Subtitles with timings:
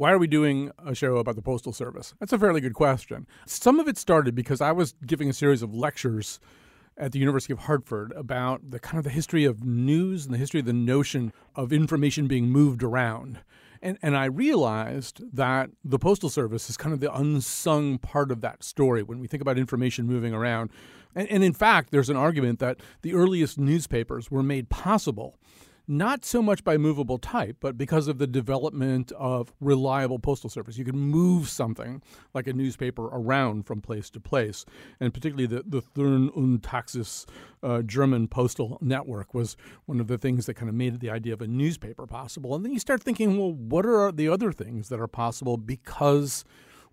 [0.00, 2.14] why are we doing a show about the Postal Service?
[2.18, 3.26] That's a fairly good question.
[3.44, 6.40] Some of it started because I was giving a series of lectures
[6.96, 10.38] at the University of Hartford about the kind of the history of news and the
[10.38, 13.40] history of the notion of information being moved around.
[13.82, 18.40] And, and I realized that the Postal Service is kind of the unsung part of
[18.40, 20.70] that story when we think about information moving around.
[21.14, 25.36] And, and in fact, there's an argument that the earliest newspapers were made possible
[25.90, 30.78] not so much by movable type, but because of the development of reliable postal service.
[30.78, 32.00] You can move something
[32.32, 34.64] like a newspaper around from place to place.
[35.00, 37.26] And particularly the, the Thurn und Taxis
[37.64, 41.32] uh, German postal network was one of the things that kind of made the idea
[41.32, 42.54] of a newspaper possible.
[42.54, 46.44] And then you start thinking, well, what are the other things that are possible because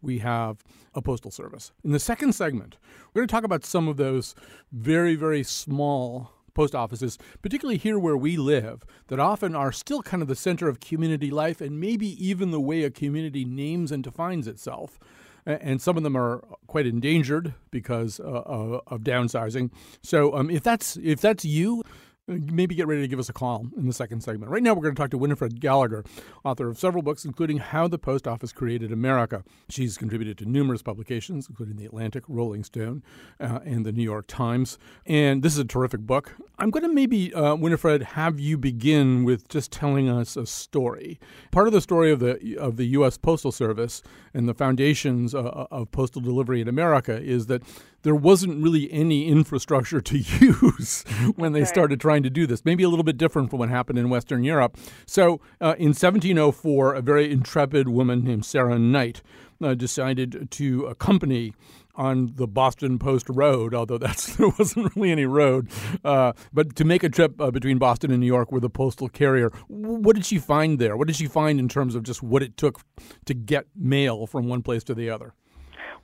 [0.02, 0.64] we have
[0.96, 1.72] a postal service?
[1.84, 2.78] In the second segment,
[3.14, 4.34] we're going to talk about some of those
[4.72, 10.24] very, very small post offices, particularly here where we live, that often are still kind
[10.24, 14.04] of the center of community life and maybe even the way a community names and
[14.04, 15.00] defines itself.
[15.46, 19.72] And some of them are quite endangered because uh, of downsizing.
[20.02, 21.84] So, um, if that's if that's you,
[22.28, 24.52] maybe get ready to give us a call in the second segment.
[24.52, 26.04] Right now, we're going to talk to Winifred Gallagher,
[26.44, 29.44] author of several books, including How the Post Office Created America.
[29.70, 33.04] She's contributed to numerous publications, including The Atlantic, Rolling Stone,
[33.40, 34.78] uh, and The New York Times.
[35.06, 36.36] And this is a terrific book.
[36.60, 41.20] I'm going to maybe, uh, Winifred, have you begin with just telling us a story.
[41.52, 43.18] Part of the story of the of the U.S.
[43.18, 44.02] Postal Service
[44.34, 47.64] and the foundations uh, of postal delivery in America is that
[48.08, 51.04] there wasn't really any infrastructure to use
[51.36, 52.64] when they started trying to do this.
[52.64, 54.78] Maybe a little bit different from what happened in Western Europe.
[55.06, 59.22] So uh, in 1704, a very intrepid woman named Sarah Knight
[59.62, 61.54] uh, decided to accompany
[61.96, 65.68] on the Boston Post Road, although that's there wasn't really any road,
[66.06, 69.10] uh, but to make a trip uh, between Boston and New York with a postal
[69.10, 69.50] carrier.
[69.68, 70.96] What did she find there?
[70.96, 72.80] What did she find in terms of just what it took
[73.26, 75.34] to get mail from one place to the other?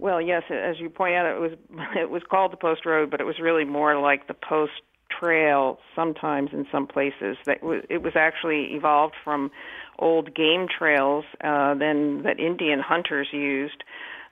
[0.03, 1.51] Well, yes, as you point out, it was
[1.95, 4.73] it was called the Post Road, but it was really more like the Post
[5.09, 5.79] Trail.
[5.95, 9.49] Sometimes in some places, that was, it was actually evolved from
[9.97, 13.85] old game trails uh, then that Indian hunters used.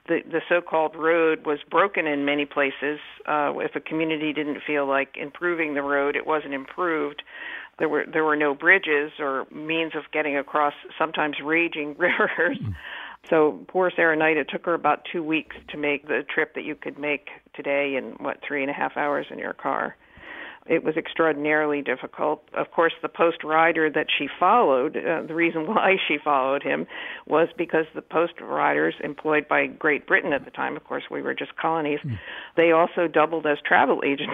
[0.08, 3.00] The, the so-called road was broken in many places.
[3.26, 7.22] Uh, if a community didn't feel like improving the road, it wasn't improved.
[7.80, 12.58] There were there were no bridges or means of getting across sometimes raging rivers.
[13.30, 16.64] So poor Sarah Knight, it took her about two weeks to make the trip that
[16.64, 19.96] you could make today in what three and a half hours in your car.
[20.68, 22.44] It was extraordinarily difficult.
[22.54, 26.86] Of course, the post rider that she followed, uh, the reason why she followed him
[27.26, 31.22] was because the post riders employed by Great Britain at the time, of course, we
[31.22, 32.18] were just colonies, mm.
[32.56, 34.34] they also doubled as travel agents,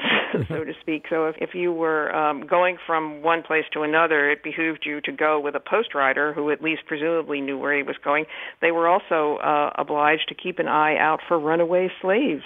[0.49, 1.05] so to speak.
[1.09, 4.99] So if, if you were um, going from one place to another, it behooved you
[5.01, 8.25] to go with a post rider who at least presumably knew where he was going.
[8.61, 12.43] They were also uh, obliged to keep an eye out for runaway slaves.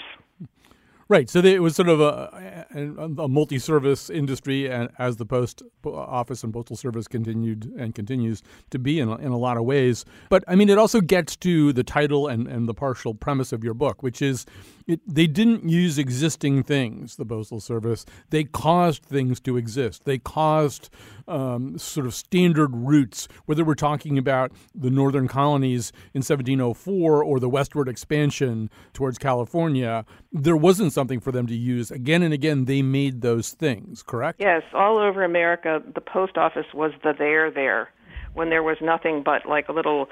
[1.11, 1.29] Right.
[1.29, 6.41] So it was sort of a, a, a multi-service industry, and as the post office
[6.41, 10.05] and postal service continued and continues to be in in a lot of ways.
[10.29, 13.61] But I mean, it also gets to the title and, and the partial premise of
[13.61, 14.45] your book, which is
[14.88, 18.05] it, they didn't use existing things, the Postal Service.
[18.29, 20.05] They caused things to exist.
[20.05, 20.89] They caused
[21.28, 27.39] um, sort of standard routes, whether we're talking about the northern colonies in 1704 or
[27.39, 30.05] the westward expansion towards California.
[30.31, 31.89] There wasn't something for them to use.
[31.89, 34.39] Again and again, they made those things, correct?
[34.39, 37.89] Yes, all over America, the post office was the there there
[38.34, 40.07] when there was nothing but like a little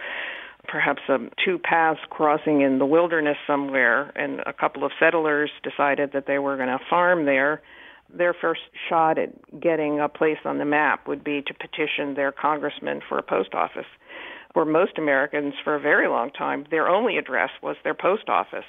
[0.68, 6.12] perhaps um, two paths crossing in the wilderness somewhere, and a couple of settlers decided
[6.14, 7.62] that they were going to farm there,
[8.12, 9.30] their first shot at
[9.60, 13.54] getting a place on the map would be to petition their congressman for a post
[13.54, 13.86] office.
[14.54, 18.66] For most Americans, for a very long time, their only address was their post office.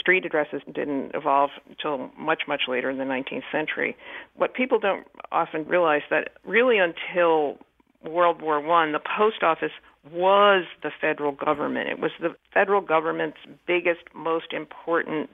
[0.00, 3.96] Street addresses didn't evolve until much, much later in the 19th century.
[4.34, 7.58] What people don't often realize that really until
[8.04, 9.72] World War One, the post office
[10.10, 11.88] was the federal government.
[11.88, 15.28] It was the federal government's biggest, most important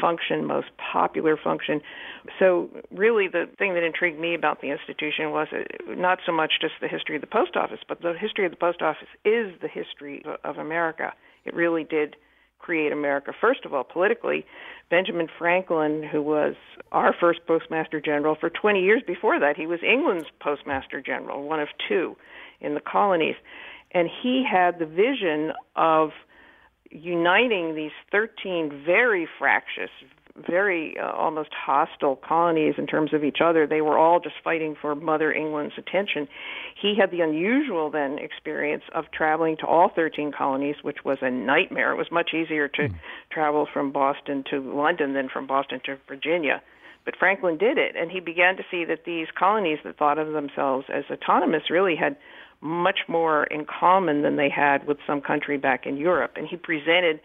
[0.00, 1.80] function, most popular function.
[2.38, 6.54] So, really, the thing that intrigued me about the institution was uh, not so much
[6.60, 9.52] just the history of the post office, but the history of the post office is
[9.60, 11.12] the history of America.
[11.44, 12.16] It really did
[12.58, 13.32] create America.
[13.38, 14.46] First of all, politically,
[14.90, 16.54] Benjamin Franklin, who was
[16.92, 21.60] our first Postmaster General, for 20 years before that, he was England's Postmaster General, one
[21.60, 22.16] of two
[22.60, 23.36] in the colonies.
[23.92, 26.10] And he had the vision of
[26.90, 29.90] uniting these 13 very fractious,
[30.48, 33.66] very uh, almost hostile colonies in terms of each other.
[33.66, 36.26] They were all just fighting for Mother England's attention.
[36.80, 41.30] He had the unusual then experience of traveling to all 13 colonies, which was a
[41.30, 41.92] nightmare.
[41.92, 42.94] It was much easier to mm.
[43.30, 46.60] travel from Boston to London than from Boston to Virginia.
[47.04, 50.32] But Franklin did it, and he began to see that these colonies that thought of
[50.32, 52.16] themselves as autonomous really had
[52.60, 56.32] much more in common than they had with some country back in Europe.
[56.36, 57.20] And he presented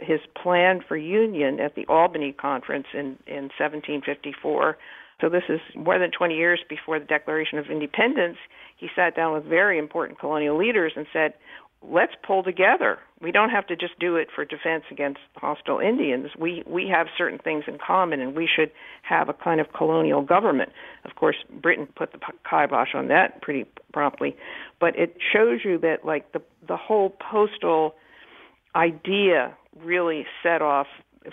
[0.00, 4.76] his plan for union at the Albany Conference in, in 1754.
[5.20, 8.38] So this is more than 20 years before the Declaration of Independence.
[8.76, 11.34] He sat down with very important colonial leaders and said,
[11.82, 12.98] let's pull together.
[13.20, 16.30] We don't have to just do it for defense against hostile Indians.
[16.38, 18.70] We we have certain things in common, and we should
[19.02, 20.70] have a kind of colonial government.
[21.04, 22.18] Of course, Britain put the
[22.48, 24.36] kibosh on that pretty promptly,
[24.80, 27.94] but it shows you that like the the whole postal
[28.74, 30.86] idea really set off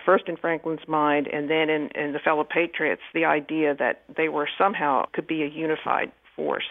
[0.05, 4.29] first in Franklin's mind and then in, in the fellow patriots the idea that they
[4.29, 6.69] were somehow could be a unified force.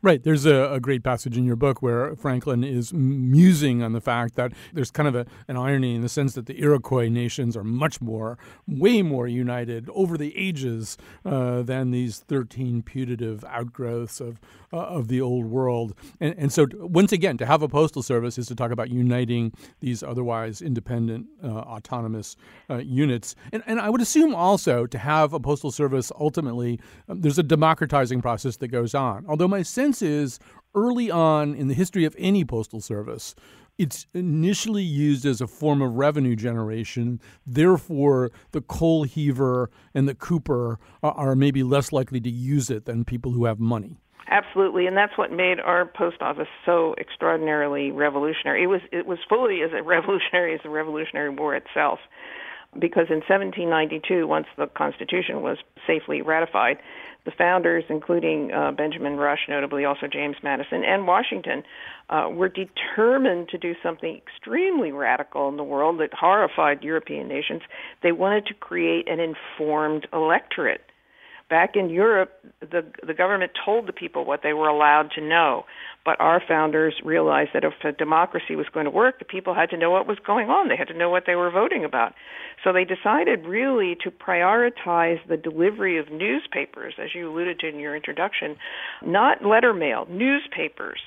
[0.00, 0.22] Right.
[0.22, 4.36] There's a, a, great passage in your book where Franklin is musing on the fact
[4.36, 7.64] that there's kind of a, an irony in the sense that the Iroquois nations are
[7.64, 14.40] much more, way more united over the ages uh, than these 13 putative outgrowths of
[14.70, 15.94] uh, of the old world.
[16.20, 19.50] And, and so, once again, to have a postal service is to talk about uniting
[19.80, 22.36] these otherwise independent, uh, autonomous
[22.68, 23.34] uh, units.
[23.50, 27.42] And, and I would assume also to have a postal service ultimately, um, there's a
[27.42, 29.24] democratizing process that goes on.
[29.26, 30.38] Although my sense sense is
[30.74, 33.34] early on in the history of any postal service,
[33.78, 37.20] it's initially used as a form of revenue generation.
[37.46, 42.84] Therefore, the coal heaver and the cooper uh, are, maybe less likely to use it
[42.84, 43.96] than people who have money.
[44.30, 48.64] Absolutely, and that's what made our post office so extraordinarily revolutionary.
[48.64, 51.98] It was it was fully as revolutionary as the Revolutionary War itself,
[52.74, 56.78] because in 1792, once the Constitution was safely ratified,
[57.24, 61.62] the founders, including uh, Benjamin Rush, notably also James Madison and Washington,
[62.08, 67.60] uh, were determined to do something extremely radical in the world that horrified European nations.
[68.02, 70.80] They wanted to create an informed electorate
[71.50, 75.64] Back in Europe, the the government told the people what they were allowed to know,
[76.04, 79.70] but our founders realized that if a democracy was going to work, the people had
[79.70, 80.68] to know what was going on.
[80.68, 82.14] They had to know what they were voting about.
[82.62, 87.78] So they decided really to prioritize the delivery of newspapers, as you alluded to in
[87.78, 88.56] your introduction,
[89.02, 91.00] not letter mail, newspapers,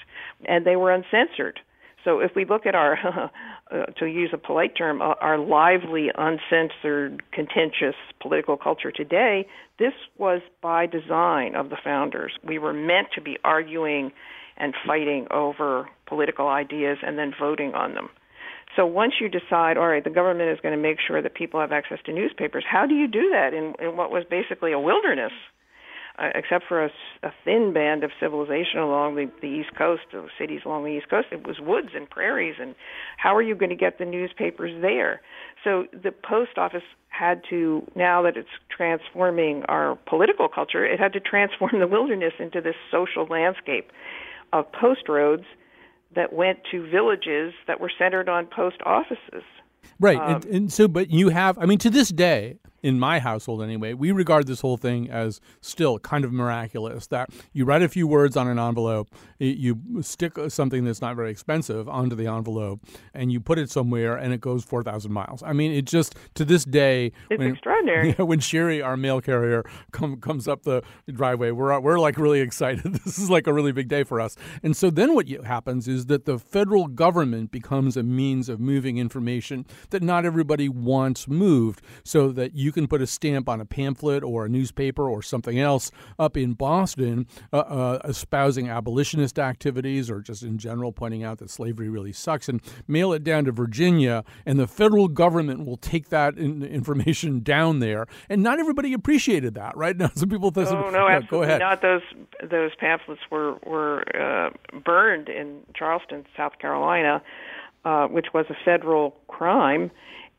[0.45, 1.59] and they were uncensored.
[2.03, 2.97] So if we look at our,
[3.71, 9.47] uh, to use a polite term, uh, our lively, uncensored, contentious political culture today,
[9.79, 12.33] this was by design of the founders.
[12.43, 14.11] We were meant to be arguing
[14.57, 18.09] and fighting over political ideas and then voting on them.
[18.75, 21.59] So once you decide, all right, the government is going to make sure that people
[21.59, 24.79] have access to newspapers, how do you do that in, in what was basically a
[24.79, 25.31] wilderness?
[26.19, 26.89] Uh, except for a,
[27.23, 31.09] a thin band of civilization along the, the East Coast, the cities along the East
[31.09, 32.55] Coast, it was woods and prairies.
[32.59, 32.75] And
[33.17, 35.21] how are you going to get the newspapers there?
[35.63, 41.13] So the post office had to, now that it's transforming our political culture, it had
[41.13, 43.91] to transform the wilderness into this social landscape
[44.53, 45.43] of post roads
[46.15, 49.43] that went to villages that were centered on post offices.
[49.99, 50.17] Right.
[50.17, 53.61] Um, and, and so, but you have, I mean, to this day, in my household
[53.61, 57.89] anyway, we regard this whole thing as still kind of miraculous that you write a
[57.89, 59.09] few words on an envelope,
[59.39, 62.81] you stick something that's not very expensive onto the envelope,
[63.13, 65.43] and you put it somewhere and it goes 4,000 miles.
[65.43, 68.11] I mean, it just, to this day, it's when, extraordinary.
[68.17, 72.93] when Sherry, our mail carrier, come, comes up the driveway, we're, we're like really excited.
[73.05, 74.35] this is like a really big day for us.
[74.63, 78.97] And so then what happens is that the federal government becomes a means of moving
[78.97, 83.59] information that not everybody wants moved so that you you can put a stamp on
[83.59, 89.37] a pamphlet or a newspaper or something else up in Boston uh, uh, espousing abolitionist
[89.37, 93.43] activities or just in general pointing out that slavery really sucks and mail it down
[93.43, 98.07] to Virginia, and the federal government will take that in, information down there.
[98.29, 99.95] And not everybody appreciated that, right?
[100.01, 101.59] Now, some people think, oh, no, absolutely go ahead.
[101.59, 101.83] not.
[101.83, 102.01] Those
[102.49, 104.49] those pamphlets were were uh,
[104.83, 107.21] burned in Charleston, South Carolina.
[107.83, 109.89] Uh, which was a federal crime,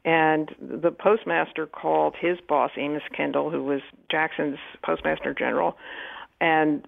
[0.04, 3.80] and the postmaster called his boss, Amos Kendall, who was
[4.11, 5.76] Jackson's postmaster general,
[6.40, 6.87] and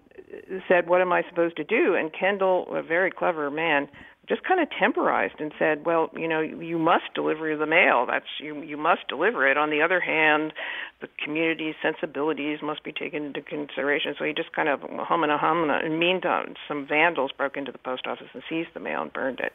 [0.69, 1.95] said, What am I supposed to do?
[1.95, 3.89] And Kendall, a very clever man,
[4.29, 8.07] just kind of temporized and said, well, you know, you must deliver the mail.
[8.07, 9.59] That's you you must deliver it.
[9.59, 10.53] On the other hand,
[11.01, 14.15] the community's sensibilities must be taken into consideration.
[14.19, 15.69] So he just kind of hum and a hum.
[15.69, 19.03] And in the meantime, some vandals broke into the post office and seized the mail
[19.03, 19.53] and burned it.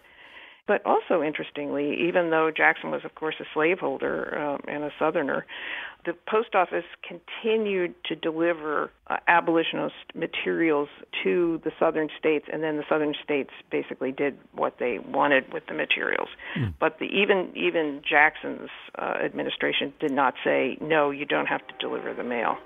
[0.70, 5.48] But also interestingly, even though Jackson was, of course, a slaveholder um, and a Southerner,
[6.06, 10.88] the post office continued to deliver uh, abolitionist materials
[11.24, 15.64] to the southern states, and then the southern states basically did what they wanted with
[15.66, 16.30] the materials.
[16.56, 16.76] Mm.
[16.80, 21.74] But the, even even Jackson's uh, administration did not say no, you don't have to
[21.80, 22.58] deliver the mail.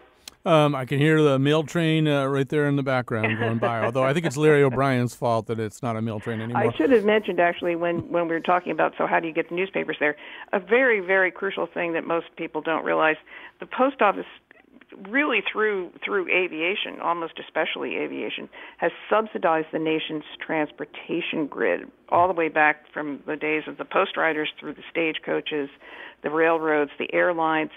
[0.46, 3.80] Um, I can hear the mail train uh, right there in the background going by.
[3.86, 6.64] Although I think it's Larry O'Brien's fault that it's not a mail train anymore.
[6.64, 9.34] I should have mentioned actually when when we were talking about so how do you
[9.34, 10.18] get the newspapers there?
[10.52, 13.16] A very very crucial thing that most people don't realize:
[13.62, 14.26] the post office
[15.10, 22.34] really through through aviation, almost especially aviation, has subsidized the nation's transportation grid all the
[22.34, 25.70] way back from the days of the post riders through the stagecoaches,
[26.22, 27.72] the railroads, the airlines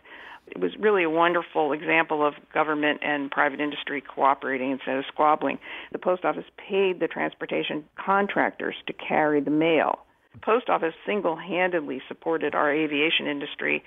[0.49, 5.59] it was really a wonderful example of government and private industry cooperating instead of squabbling.
[5.93, 10.01] The post office paid the transportation contractors to carry the mail.
[10.35, 13.83] The post office single-handedly supported our aviation industry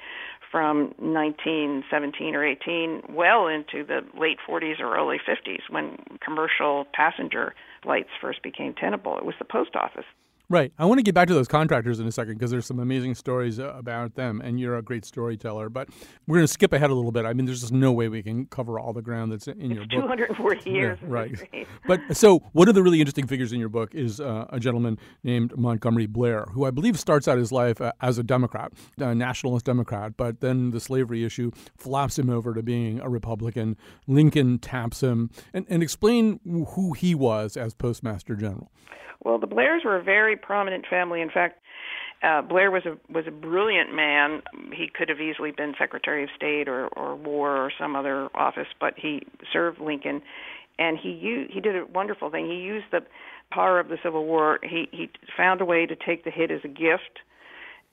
[0.52, 7.54] from 1917 or 18 well into the late 40s or early 50s when commercial passenger
[7.84, 9.18] flights first became tenable.
[9.18, 10.06] It was the post office
[10.52, 10.74] Right.
[10.80, 13.14] I want to get back to those contractors in a second because there's some amazing
[13.14, 15.70] stories uh, about them, and you're a great storyteller.
[15.70, 15.90] But
[16.26, 17.24] we're going to skip ahead a little bit.
[17.26, 19.82] I mean, there's just no way we can cover all the ground that's in your
[19.82, 19.92] book.
[19.92, 20.98] 240 years.
[21.04, 21.68] Yeah, right.
[21.86, 24.98] but so one of the really interesting figures in your book is uh, a gentleman
[25.24, 29.14] named Montgomery Blair, who I believe starts out his life uh, as a Democrat, a
[29.14, 33.78] nationalist Democrat, but then the slavery issue flops him over to being a Republican.
[34.08, 36.40] Lincoln taps him, and, and explain
[36.70, 38.72] who he was as Postmaster General.
[39.24, 41.22] Well, the Blairs were very prominent family.
[41.22, 41.60] In fact,
[42.22, 44.42] uh, Blair was a was a brilliant man.
[44.74, 48.68] He could have easily been Secretary of State or or War or some other office,
[48.80, 50.22] but he served Lincoln,
[50.78, 52.46] and he used, he did a wonderful thing.
[52.48, 53.02] He used the
[53.52, 54.60] power of the Civil War.
[54.64, 57.20] He he found a way to take the hit as a gift,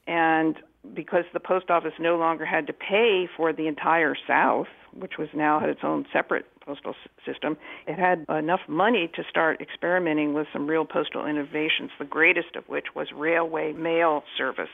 [0.09, 0.57] and
[0.95, 5.29] because the post office no longer had to pay for the entire South, which was
[5.35, 6.95] now had its own separate postal
[7.25, 7.57] system,
[7.87, 12.65] it had enough money to start experimenting with some real postal innovations, the greatest of
[12.69, 14.69] which was railway mail service.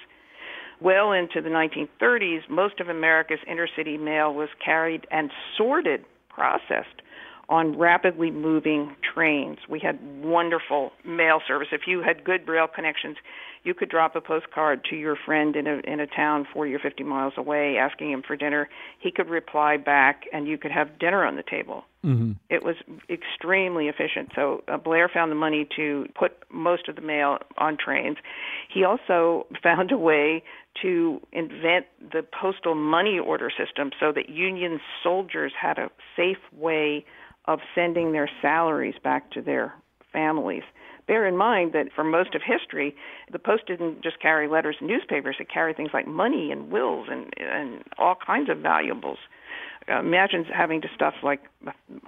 [0.80, 7.02] Well into the 1930s, most of America's intercity mail was carried and sorted, processed
[7.49, 9.58] on rapidly moving trains.
[9.68, 11.68] We had wonderful mail service.
[11.72, 13.16] If you had good rail connections,
[13.64, 16.78] you could drop a postcard to your friend in a in a town 40 or
[16.78, 18.68] 50 miles away asking him for dinner.
[18.99, 21.84] He could reply back and you could have dinner on the table.
[22.04, 22.32] Mm-hmm.
[22.50, 22.75] It was
[23.08, 24.30] extremely efficient.
[24.34, 28.16] So uh, Blair found the money to put most of the mail on trains.
[28.72, 30.42] He also found a way
[30.82, 37.04] to invent the postal money order system so that Union soldiers had a safe way
[37.46, 39.75] of sending their salaries back to their
[40.12, 40.62] families.
[41.08, 42.94] Bear in mind that for most of history,
[43.30, 47.08] the post didn't just carry letters and newspapers; it carried things like money and wills
[47.11, 49.18] and and all kinds of valuables.
[49.88, 51.40] Imagine having to stuff like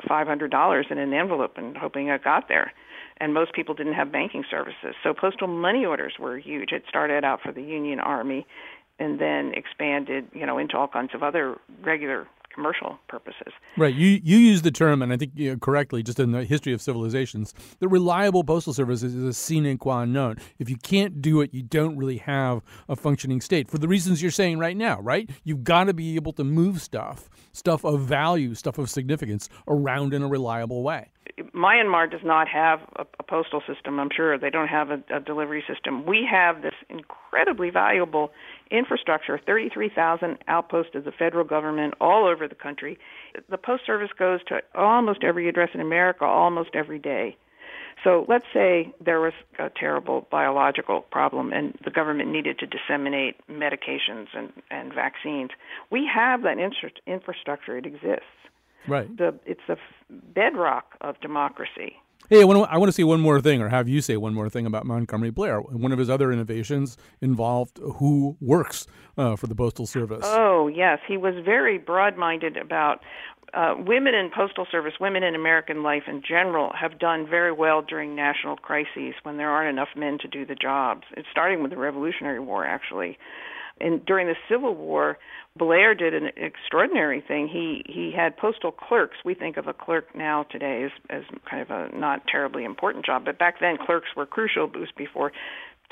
[0.09, 2.73] five hundred dollars in an envelope and hoping it got there.
[3.19, 6.73] And most people didn't have banking services, so postal money orders were huge.
[6.73, 8.45] It started out for the Union Army,
[8.99, 13.53] and then expanded, you know, into all kinds of other regular commercial purposes.
[13.77, 13.95] Right.
[13.95, 16.73] You you use the term, and I think you know, correctly, just in the history
[16.73, 20.37] of civilizations, the reliable postal service is a sine qua non.
[20.59, 24.23] If you can't do it, you don't really have a functioning state for the reasons
[24.23, 25.01] you're saying right now.
[25.01, 25.31] Right.
[25.43, 30.15] You've got to be able to move stuff, stuff of value, stuff of significance around
[30.15, 31.11] in a reliable way.
[31.55, 33.99] Myanmar does not have a, a postal system.
[33.99, 36.07] I'm sure they don't have a, a delivery system.
[36.07, 38.31] We have this incredibly valuable
[38.71, 42.99] infrastructure, 33,000 outposts of the federal government all over the country.
[43.51, 47.37] The Post Service goes to almost every address in America almost every day.
[48.03, 53.37] So let's say there was a terrible biological problem and the government needed to disseminate
[53.49, 55.51] medications and, and vaccines.
[55.91, 56.59] We have that
[57.07, 58.25] infrastructure, it exists.
[58.87, 59.17] Right.
[59.17, 59.77] The, it's the
[60.11, 61.97] bedrock of democracy.
[62.31, 64.17] Hey, I want, to, I want to say one more thing, or have you say
[64.17, 65.61] one more thing about Montgomery Blair.
[65.61, 68.87] One of his other innovations involved who works
[69.19, 70.25] uh, for the Postal Service.
[70.25, 71.01] Oh, yes.
[71.07, 73.03] He was very broad minded about
[73.53, 77.83] uh, women in Postal Service, women in American life in general, have done very well
[77.83, 81.03] during national crises when there aren't enough men to do the jobs.
[81.19, 83.19] It's starting with the Revolutionary War, actually.
[83.81, 85.19] And during the Civil War,
[85.57, 87.49] Blair did an extraordinary thing.
[87.49, 89.17] He he had postal clerks.
[89.25, 93.05] We think of a clerk now today as as kind of a not terribly important
[93.05, 94.65] job, but back then clerks were crucial.
[94.65, 95.33] It was before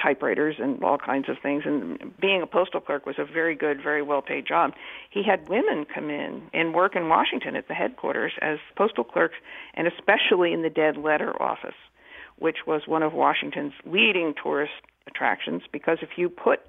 [0.02, 1.62] typewriters and all kinds of things.
[1.64, 4.72] And being a postal clerk was a very good, very well paid job.
[5.10, 9.36] He had women come in and work in Washington at the headquarters as postal clerks,
[9.74, 11.74] and especially in the dead letter office,
[12.38, 14.72] which was one of Washington's leading tourist
[15.06, 15.62] attractions.
[15.70, 16.60] Because if you put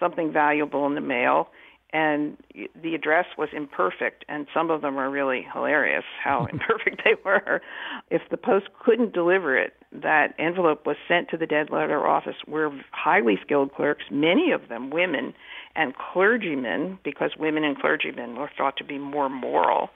[0.00, 1.48] something valuable in the mail,
[1.92, 2.36] and
[2.82, 7.62] the address was imperfect, and some of them are really hilarious how imperfect they were.
[8.10, 12.36] If the post couldn't deliver it, that envelope was sent to the dead letter office.
[12.44, 15.32] Where highly skilled clerks, many of them women,
[15.74, 19.90] and clergymen, because women and clergymen were thought to be more moral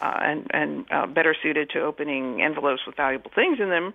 [0.00, 3.92] uh, and, and uh, better suited to opening envelopes with valuable things in them,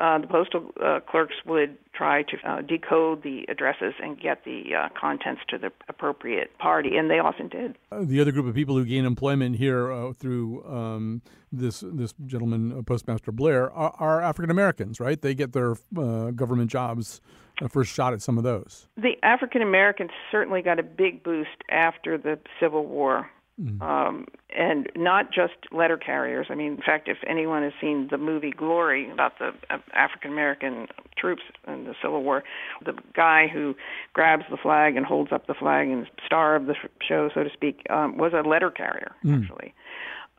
[0.00, 4.74] uh, the postal uh, clerks would try to uh, decode the addresses and get the
[4.74, 7.76] uh, contents to the appropriate party, and they often did.
[7.92, 11.20] Uh, the other group of people who gain employment here uh, through um,
[11.52, 15.20] this this gentleman, Postmaster Blair, are, are African Americans, right?
[15.20, 17.20] They get their government jobs
[17.68, 18.88] first shot at some of those.
[18.96, 23.30] The African Americans certainly got a big boost after the Civil War.
[23.60, 23.82] Mm-hmm.
[23.82, 24.26] Um,
[24.56, 26.46] and not just letter carriers.
[26.50, 30.32] I mean, in fact, if anyone has seen the movie Glory about the uh, African
[30.32, 32.42] American troops in the Civil War,
[32.84, 33.74] the guy who
[34.12, 36.74] grabs the flag and holds up the flag and star of the
[37.06, 39.42] show, so to speak, um, was a letter carrier mm.
[39.42, 39.74] actually.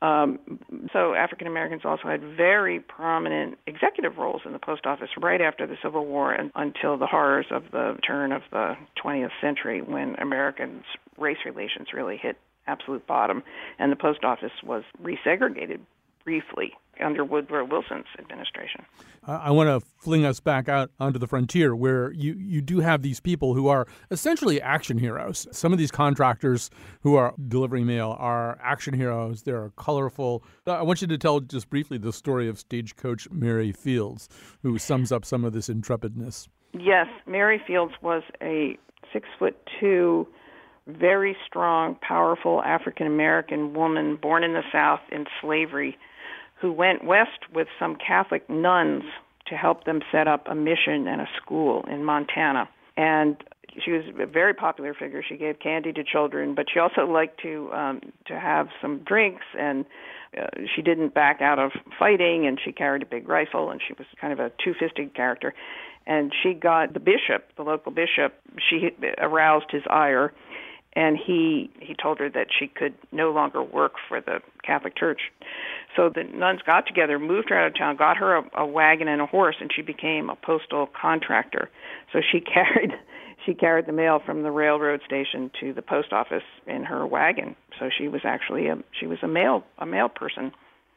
[0.01, 0.39] Um,
[0.91, 5.68] so African Americans also had very prominent executive roles in the post office right after
[5.68, 10.15] the Civil War and until the horrors of the turn of the 20th century when
[10.15, 10.86] Americans'
[11.20, 12.38] race relations really hit
[12.71, 13.43] absolute bottom,
[13.79, 15.79] and the post office was resegregated
[16.23, 16.73] briefly
[17.03, 18.85] under Woodrow Wilson's administration.
[19.25, 23.01] I want to fling us back out onto the frontier where you, you do have
[23.01, 25.47] these people who are essentially action heroes.
[25.51, 26.69] Some of these contractors
[27.01, 29.43] who are delivering mail are action heroes.
[29.43, 30.43] They're colorful.
[30.67, 34.29] Uh, I want you to tell just briefly the story of stagecoach Mary Fields,
[34.61, 36.49] who sums up some of this intrepidness.
[36.73, 38.77] Yes, Mary Fields was a
[39.11, 40.27] six foot two
[40.88, 45.97] very strong, powerful African American woman born in the South in slavery
[46.60, 49.03] who went west with some Catholic nuns
[49.47, 52.69] to help them set up a mission and a school in Montana.
[52.97, 53.36] And
[53.84, 55.23] she was a very popular figure.
[55.27, 59.45] She gave candy to children, but she also liked to um, to have some drinks,
[59.58, 59.86] and
[60.38, 62.45] uh, she didn't back out of fighting.
[62.45, 65.53] And she carried a big rifle, and she was kind of a two-fisted character.
[66.06, 68.34] And she got the bishop, the local bishop.
[68.69, 70.34] She aroused his ire,
[70.93, 75.21] and he he told her that she could no longer work for the Catholic Church.
[75.95, 79.08] So the nuns got together, moved her out of town, got her a, a wagon
[79.08, 81.69] and a horse, and she became a postal contractor.
[82.12, 82.93] So she carried
[83.45, 87.56] she carried the mail from the railroad station to the post office in her wagon.
[87.80, 90.51] So she was actually a she was a mail a mail person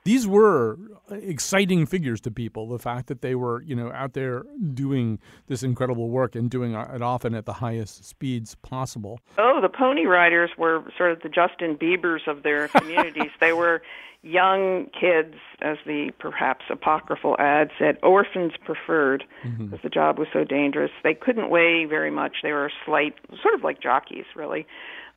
[0.04, 0.78] these were
[1.10, 2.68] exciting figures to people.
[2.68, 6.74] The fact that they were, you know, out there doing this incredible work and doing
[6.74, 9.18] it often at the highest speeds possible.
[9.38, 13.30] Oh, the Pony Riders were sort of the Justin Biebers of their communities.
[13.40, 13.82] they were
[14.22, 19.76] young kids, as the perhaps apocryphal ad said, orphans preferred, because mm-hmm.
[19.82, 20.90] the job was so dangerous.
[21.02, 22.36] They couldn't weigh very much.
[22.42, 24.66] They were slight, sort of like jockeys, really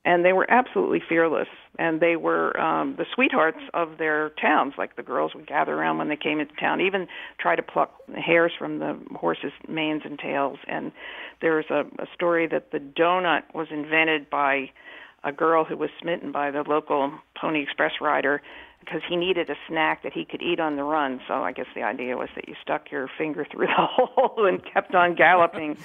[0.07, 4.95] and they were absolutely fearless and they were um the sweethearts of their towns like
[4.95, 8.53] the girls would gather around when they came into town even try to pluck hairs
[8.57, 10.91] from the horses manes and tails and
[11.41, 14.69] there's a, a story that the donut was invented by
[15.23, 18.41] a girl who was smitten by the local pony express rider
[18.79, 21.19] because he needed a snack that he could eat on the run.
[21.27, 24.63] So I guess the idea was that you stuck your finger through the hole and
[24.63, 25.77] kept on galloping.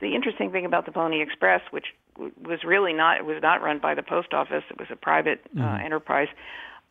[0.00, 1.86] the interesting thing about the Pony Express, which
[2.18, 4.64] was really not, it was not run by the post office.
[4.70, 5.84] It was a private uh, mm-hmm.
[5.84, 6.28] enterprise.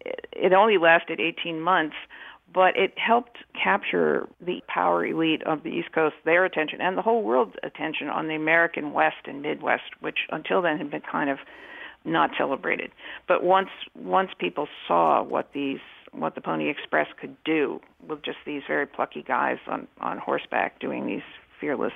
[0.01, 1.95] It, it only lasted 18 months,
[2.53, 7.01] but it helped capture the power elite of the East Coast, their attention, and the
[7.01, 11.29] whole world's attention on the American West and Midwest, which until then had been kind
[11.29, 11.39] of
[12.05, 12.91] not celebrated.
[13.27, 15.79] But once once people saw what these
[16.11, 20.79] what the Pony Express could do with just these very plucky guys on on horseback
[20.79, 21.23] doing these
[21.59, 21.93] fearless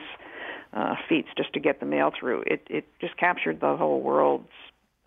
[0.73, 4.49] uh, feats just to get the mail through, it it just captured the whole world's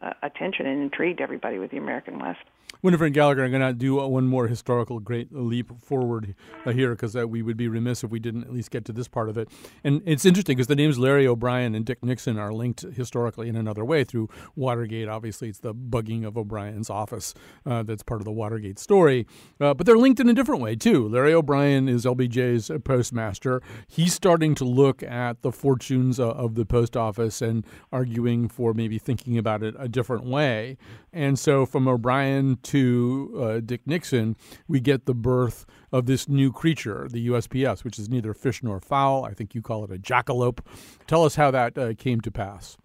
[0.00, 2.40] uh, attention and intrigued everybody with the American West.
[2.80, 6.90] Winifred and Gallagher, I'm going to do one more historical great leap forward uh, here
[6.90, 9.28] because uh, we would be remiss if we didn't at least get to this part
[9.28, 9.48] of it.
[9.84, 13.56] And it's interesting because the names Larry O'Brien and Dick Nixon are linked historically in
[13.56, 15.08] another way through Watergate.
[15.08, 17.34] Obviously, it's the bugging of O'Brien's office
[17.66, 19.26] uh, that's part of the Watergate story.
[19.60, 21.08] Uh, but they're linked in a different way, too.
[21.08, 23.62] Larry O'Brien is LBJ's postmaster.
[23.86, 28.74] He's starting to look at the fortunes uh, of the post office and arguing for
[28.74, 30.76] maybe thinking about it a different way.
[31.12, 34.36] And so from O'Brien to uh, Dick Nixon,
[34.68, 38.80] we get the birth of this new creature, the USPS, which is neither fish nor
[38.80, 39.24] fowl.
[39.24, 40.60] I think you call it a jackalope.
[41.06, 42.76] Tell us how that uh, came to pass.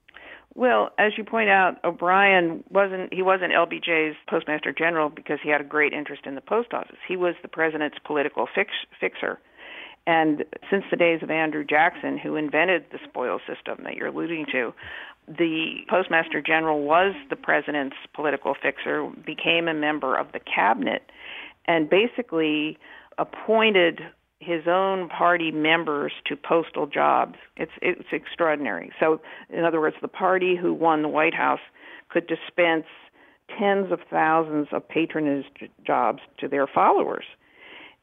[0.55, 5.61] Well, as you point out, O'Brien wasn't he wasn't LBJ's postmaster general because he had
[5.61, 6.97] a great interest in the post office.
[7.07, 9.39] He was the president's political fix, fixer.
[10.07, 14.47] And since the days of Andrew Jackson, who invented the spoil system that you're alluding
[14.53, 14.73] to,
[15.27, 21.03] the Postmaster General was the president's political fixer, became a member of the cabinet,
[21.65, 22.77] and basically
[23.17, 24.01] appointed
[24.39, 27.35] his own party members to postal jobs.
[27.57, 28.91] It's it's extraordinary.
[28.99, 31.59] So, in other words, the party who won the White House
[32.09, 32.85] could dispense
[33.57, 35.45] tens of thousands of patronage
[35.85, 37.25] jobs to their followers.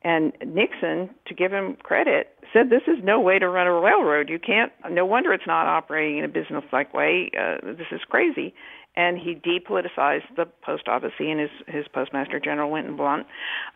[0.05, 4.29] And Nixon, to give him credit, said this is no way to run a railroad.
[4.29, 4.71] You can't.
[4.91, 7.31] No wonder it's not operating in a business-like way.
[7.33, 8.55] Uh, this is crazy.
[8.97, 11.13] And he depoliticized the post office.
[11.19, 13.27] He and his his postmaster general Winton Blount,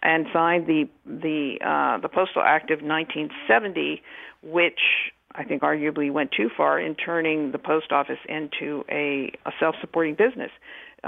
[0.02, 4.02] and signed the the uh, the Postal Act of 1970,
[4.42, 4.78] which
[5.34, 10.14] I think arguably went too far in turning the post office into a, a self-supporting
[10.14, 10.50] business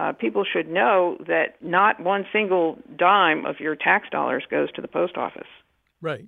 [0.01, 4.81] uh, people should know that not one single dime of your tax dollars goes to
[4.81, 5.49] the post office.
[6.01, 6.27] Right.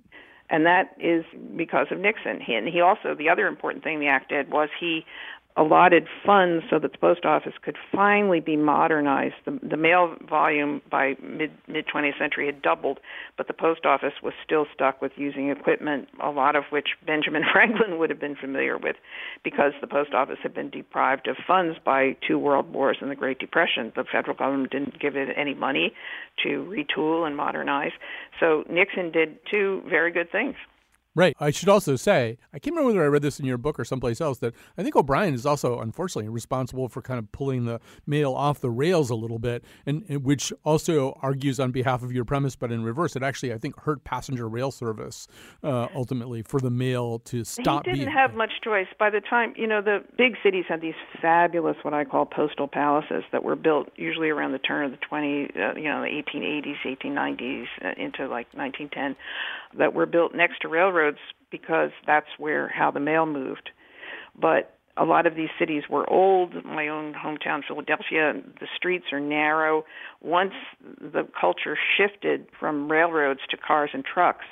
[0.51, 2.39] And that is because of Nixon.
[2.39, 5.05] He, and he also, the other important thing the act did was he
[5.55, 9.35] allotted funds so that the post office could finally be modernized.
[9.45, 12.99] The, the mail volume by mid mid 20th century had doubled,
[13.37, 17.43] but the post office was still stuck with using equipment, a lot of which Benjamin
[17.53, 18.95] Franklin would have been familiar with,
[19.43, 23.15] because the post office had been deprived of funds by two world wars and the
[23.15, 23.91] Great Depression.
[23.95, 25.93] The federal government didn't give it any money
[26.43, 27.91] to retool and modernize.
[28.39, 30.55] So Nixon did two very good things.
[31.15, 31.35] Right.
[31.39, 33.85] I should also say, I can't remember whether I read this in your book or
[33.85, 37.79] someplace else, that I think O'Brien is also, unfortunately, responsible for kind of pulling the
[38.07, 42.11] mail off the rails a little bit, and, and which also argues on behalf of
[42.11, 43.15] your premise, but in reverse.
[43.15, 45.27] It actually, I think, hurt passenger rail service
[45.63, 47.85] uh, ultimately for the mail to stop.
[47.85, 48.87] He didn't being, have much choice.
[48.97, 52.67] By the time, you know, the big cities had these fabulous, what I call postal
[52.67, 56.23] palaces that were built usually around the turn of the 20, uh, you know, the
[56.33, 59.15] 1880s, 1890s, uh, into like 1910,
[59.77, 61.19] that were built next to railroads railroads
[61.51, 63.69] because that's where how the mail moved.
[64.39, 66.53] But a lot of these cities were old.
[66.65, 69.85] My own hometown, Philadelphia, the streets are narrow.
[70.21, 70.53] Once
[70.99, 74.45] the culture shifted from railroads to cars and trucks,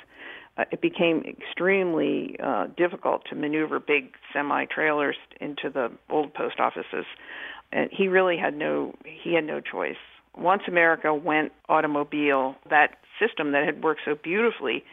[0.58, 6.60] uh, it became extremely uh, difficult to maneuver big semi trailers into the old post
[6.60, 7.06] offices.
[7.72, 9.96] And he really had no he had no choice.
[10.36, 14.84] Once America went automobile, that system that had worked so beautifully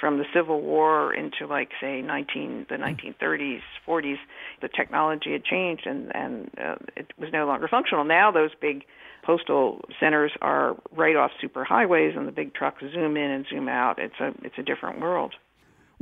[0.00, 4.16] from the Civil War into like say 19 the 1930s, 40s,
[4.60, 8.04] the technology had changed and and uh, it was no longer functional.
[8.04, 8.84] Now those big
[9.24, 13.98] postal centers are right off superhighways and the big trucks zoom in and zoom out.
[13.98, 15.34] It's a it's a different world.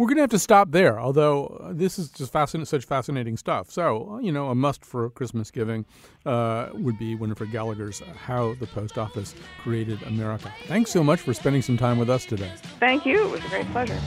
[0.01, 3.71] We're going to have to stop there, although uh, this is just such fascinating stuff.
[3.71, 5.85] So, uh, you know, a must for Christmas giving
[6.25, 10.51] uh, would be Winifred Gallagher's How the Post Office Created America.
[10.69, 12.51] Thanks so much for spending some time with us today.
[12.79, 13.27] Thank you.
[13.27, 14.01] It was a great pleasure.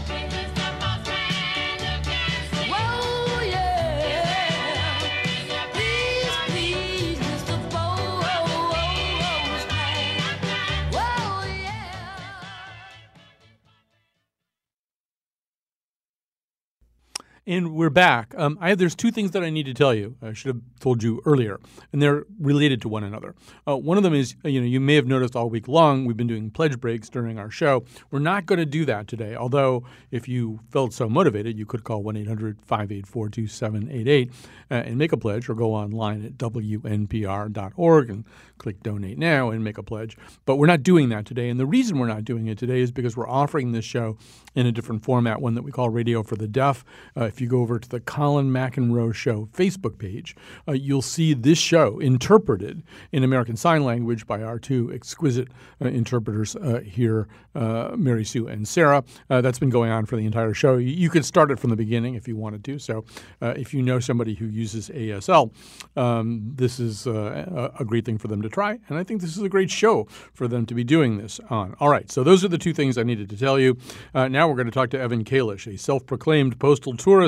[17.46, 18.34] And we're back.
[18.38, 20.16] Um, I there's two things that I need to tell you.
[20.22, 21.60] I should have told you earlier,
[21.92, 23.36] and they're related to one another.
[23.68, 26.16] Uh, one of them is, you know, you may have noticed all week long we've
[26.16, 27.84] been doing pledge breaks during our show.
[28.12, 29.36] We're not going to do that today.
[29.36, 34.32] Although, if you felt so motivated, you could call 1-800-584-2788
[34.72, 38.24] uh, and make a pledge, or go online at wnpr.org and
[38.58, 40.16] click donate now and make a pledge.
[40.46, 42.94] But we're not doing that today, and the reason we're not doing it today is
[42.94, 44.18] because we're offering this show
[44.56, 46.86] in a different format, one that we call Radio for the Deaf.
[47.18, 50.36] Uh, if you go over to the Colin McEnroe Show Facebook page,
[50.68, 55.48] uh, you'll see this show interpreted in American Sign Language by our two exquisite
[55.82, 59.04] uh, interpreters uh, here, uh, Mary Sue and Sarah.
[59.32, 60.78] Uh, that's been going on for the entire show.
[60.78, 62.78] You, you, could start it from the beginning if you wanted to.
[62.78, 63.04] So
[63.42, 65.52] if you know somebody who uses ASL,
[65.96, 68.80] um, this is a, a great thing for them to try.
[68.90, 71.76] And I think this is a great show for them to be doing this on.
[71.80, 73.78] All right, so those are the two things I needed to tell you.
[74.14, 77.23] now we're going to talk to Evan Kalish, a self proclaimed postal tourist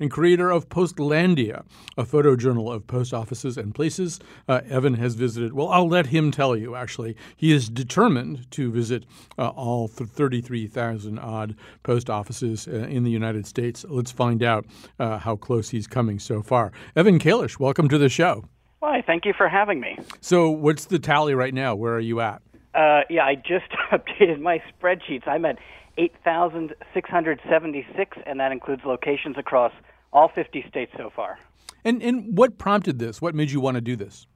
[0.00, 1.64] and creator of Postlandia,
[1.96, 4.18] a photojournal of post offices and places.
[4.48, 7.16] Uh, Evan has visited, well, I'll let him tell you, actually.
[7.36, 9.04] He is determined to visit
[9.38, 13.84] uh, all 33,000 odd post offices uh, in the United States.
[13.88, 14.66] Let's find out
[14.98, 16.72] uh, how close he's coming so far.
[16.94, 18.44] Evan Kalish, welcome to the show.
[18.80, 19.98] Why, thank you for having me.
[20.20, 21.74] So, what's the tally right now?
[21.74, 22.42] Where are you at?
[22.74, 25.26] Uh, yeah, I just updated my spreadsheets.
[25.26, 25.58] I'm at
[25.96, 29.72] 8,676, and that includes locations across
[30.12, 31.38] all 50 states so far.
[31.84, 33.22] And, and what prompted this?
[33.22, 34.26] What made you want to do this?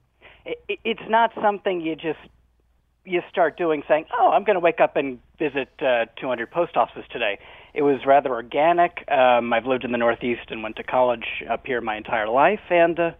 [0.45, 2.19] It, it's not something you just
[3.03, 6.77] you start doing saying, "Oh, I'm going to wake up and visit uh, 200 post
[6.77, 7.39] offices today."
[7.73, 9.09] It was rather organic.
[9.09, 12.59] Um, I've lived in the Northeast and went to college up here my entire life,
[12.69, 13.11] and uh,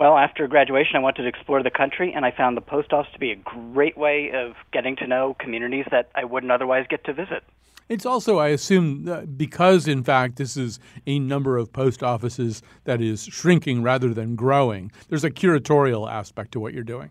[0.00, 3.12] well, after graduation, I wanted to explore the country, and I found the post office
[3.12, 7.04] to be a great way of getting to know communities that I wouldn't otherwise get
[7.04, 7.44] to visit.
[7.90, 12.62] It's also, I assume, uh, because in fact this is a number of post offices
[12.84, 14.92] that is shrinking rather than growing.
[15.08, 17.10] There's a curatorial aspect to what you're doing.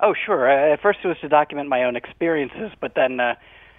[0.00, 0.50] Oh, sure.
[0.50, 3.36] Uh, at first, it was to document my own experiences, but then, uh,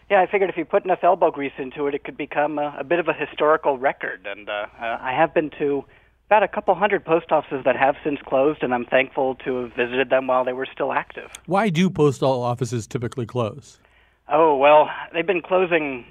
[0.09, 2.77] yeah, I figured if you put enough elbow grease into it, it could become a,
[2.79, 4.25] a bit of a historical record.
[4.25, 5.83] And uh, uh, I have been to
[6.27, 9.73] about a couple hundred post offices that have since closed, and I'm thankful to have
[9.73, 11.29] visited them while they were still active.
[11.45, 13.81] Why do postal offices typically close?
[14.29, 16.05] Oh, well, they've been closing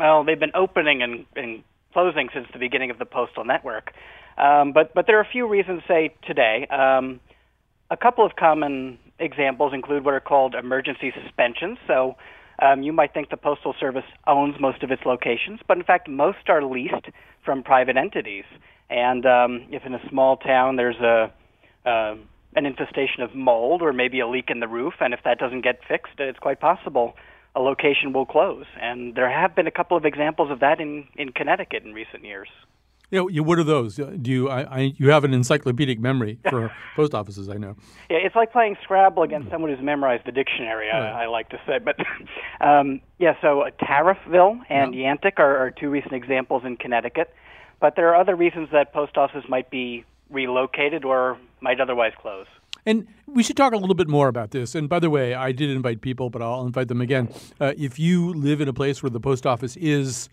[0.00, 3.92] well, they've been opening and, and closing since the beginning of the postal network.
[4.38, 6.66] Um, but but there are a few reasons, say today.
[6.68, 7.20] Um,
[7.90, 11.76] a couple of common examples include what are called emergency suspensions.
[11.86, 12.16] So
[12.62, 16.08] um, you might think the Postal Service owns most of its locations, but in fact,
[16.08, 17.10] most are leased
[17.44, 18.44] from private entities.
[18.88, 21.30] And um, if in a small town there's a
[21.84, 22.14] uh,
[22.56, 25.62] an infestation of mold or maybe a leak in the roof, and if that doesn't
[25.62, 27.14] get fixed, it's quite possible
[27.54, 28.66] a location will close.
[28.80, 32.24] And there have been a couple of examples of that in, in Connecticut in recent
[32.24, 32.48] years.
[33.10, 33.98] You know, what are those?
[33.98, 37.48] Uh, do you I, I, you have an encyclopedic memory for post offices?
[37.48, 37.74] I know.
[38.08, 40.86] Yeah, it's like playing Scrabble against someone who's memorized the dictionary.
[40.86, 41.02] Right.
[41.02, 41.96] I, I, like to say, but
[42.64, 43.34] um, yeah.
[43.42, 45.12] So uh, Tariffville and yeah.
[45.12, 47.34] Yantic are, are two recent examples in Connecticut,
[47.80, 52.46] but there are other reasons that post offices might be relocated or might otherwise close.
[52.86, 54.74] And we should talk a little bit more about this.
[54.74, 57.28] And by the way, I did invite people, but I'll invite them again.
[57.60, 60.28] Uh, if you live in a place where the post office is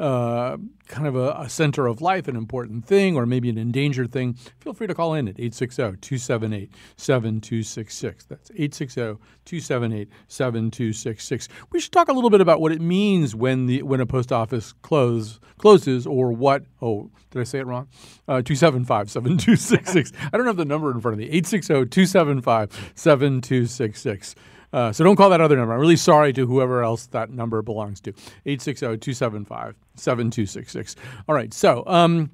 [0.00, 0.56] uh,
[0.88, 4.32] kind of a, a, center of life, an important thing, or maybe an endangered thing,
[4.58, 8.24] feel free to call in at 860 278 7266.
[8.24, 9.00] That's 860
[9.44, 11.48] 278 7266.
[11.70, 14.32] We should talk a little bit about what it means when the when a post
[14.32, 16.64] office close, closes or what.
[16.80, 17.88] Oh, did I say it wrong?
[18.26, 20.12] Uh, 275 7266.
[20.32, 21.26] I don't have the number in front of me.
[21.26, 24.34] 860 275 7266.
[24.72, 25.74] Uh, so don't call that other number.
[25.74, 28.12] I'm really sorry to whoever else that number belongs to.
[28.46, 30.94] 860-275-7266.
[31.28, 31.52] All right.
[31.52, 32.30] So um,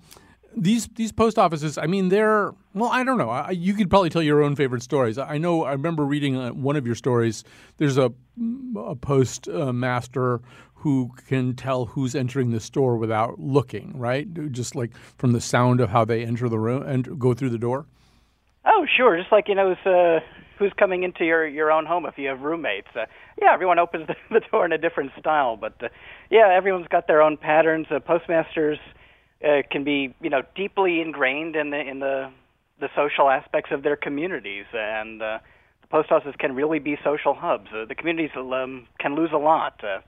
[0.56, 3.30] these these post offices, I mean, they're well, I don't know.
[3.30, 5.18] I, you could probably tell your own favorite stories.
[5.18, 5.64] I know.
[5.64, 7.44] I remember reading uh, one of your stories.
[7.78, 8.12] There's a
[8.76, 8.96] a
[9.50, 10.38] uh,
[10.74, 14.52] who can tell who's entering the store without looking, right?
[14.52, 17.58] Just like from the sound of how they enter the room and go through the
[17.58, 17.86] door.
[18.64, 19.16] Oh, sure.
[19.16, 20.20] Just like you know, uh,
[20.58, 22.88] who's coming into your your own home if you have roommates.
[22.94, 23.06] Uh,
[23.40, 25.88] yeah, everyone opens the, the door in a different style, but uh,
[26.30, 27.86] yeah, everyone's got their own patterns.
[27.90, 28.78] Uh, postmasters
[29.44, 32.30] uh, can be you know deeply ingrained in the in the
[32.80, 35.38] the social aspects of their communities, and uh,
[35.80, 37.68] the post offices can really be social hubs.
[37.74, 40.00] Uh, the communities um, can lose a lot, uh,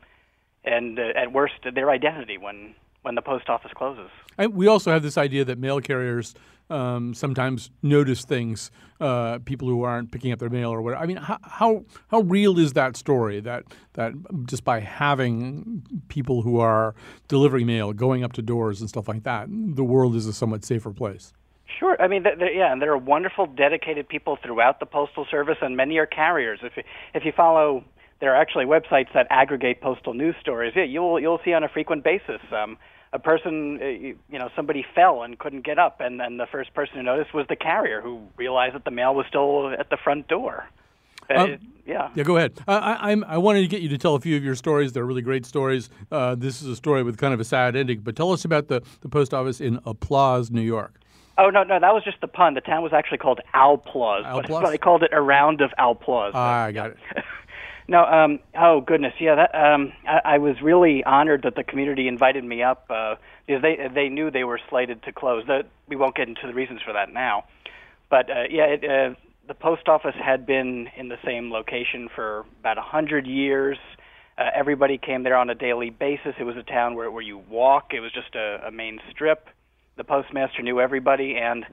[0.65, 2.75] and uh, at worst, their identity when
[3.09, 4.11] when the post office closes.
[4.37, 6.35] And we also have this idea that mail carriers
[6.69, 11.03] um, sometimes notice things, uh, people who aren't picking up their mail or whatever.
[11.03, 14.13] I mean, how, how, how real is that story that that
[14.45, 16.95] just by having people who are
[17.29, 20.63] delivering mail, going up to doors and stuff like that, the world is a somewhat
[20.63, 21.33] safer place?
[21.79, 21.97] Sure.
[21.99, 25.97] I mean, yeah, and there are wonderful, dedicated people throughout the postal service, and many
[25.97, 26.61] are carriers.
[26.63, 26.83] If you,
[27.15, 27.85] if you follow,
[28.21, 30.75] there are actually websites that aggregate postal news stories.
[30.77, 32.41] Yeah, you'll you'll see on a frequent basis.
[32.53, 32.77] Um,
[33.13, 36.75] a person, uh, you know, somebody fell and couldn't get up, and then the first
[36.75, 39.97] person who noticed was the carrier, who realized that the mail was still at the
[39.97, 40.69] front door.
[41.35, 42.11] Um, yeah.
[42.15, 42.59] Yeah, go ahead.
[42.67, 44.93] I, I, I wanted to get you to tell a few of your stories.
[44.93, 45.91] They're really great stories.
[46.11, 48.69] Uh, this is a story with kind of a sad ending, but tell us about
[48.69, 51.01] the, the post office in Applause, New York.
[51.39, 52.55] Oh no, no, that was just the pun.
[52.55, 54.49] The town was actually called Alplaus, Alplaus?
[54.49, 56.33] but, I called it a round of Alplaus.
[56.35, 56.97] Ah, I got it.
[57.89, 62.07] no, um, oh goodness, yeah, that um, I, I was really honored that the community
[62.07, 65.45] invited me up uh, because they they knew they were slated to close.
[65.47, 67.45] That we won't get into the reasons for that now,
[68.11, 69.15] but uh, yeah, it, uh,
[69.47, 73.79] the post office had been in the same location for about a hundred years.
[74.37, 76.35] Uh, everybody came there on a daily basis.
[76.39, 77.95] It was a town where where you walk.
[77.95, 79.49] It was just a, a main strip
[79.99, 81.67] the postmaster knew everybody, and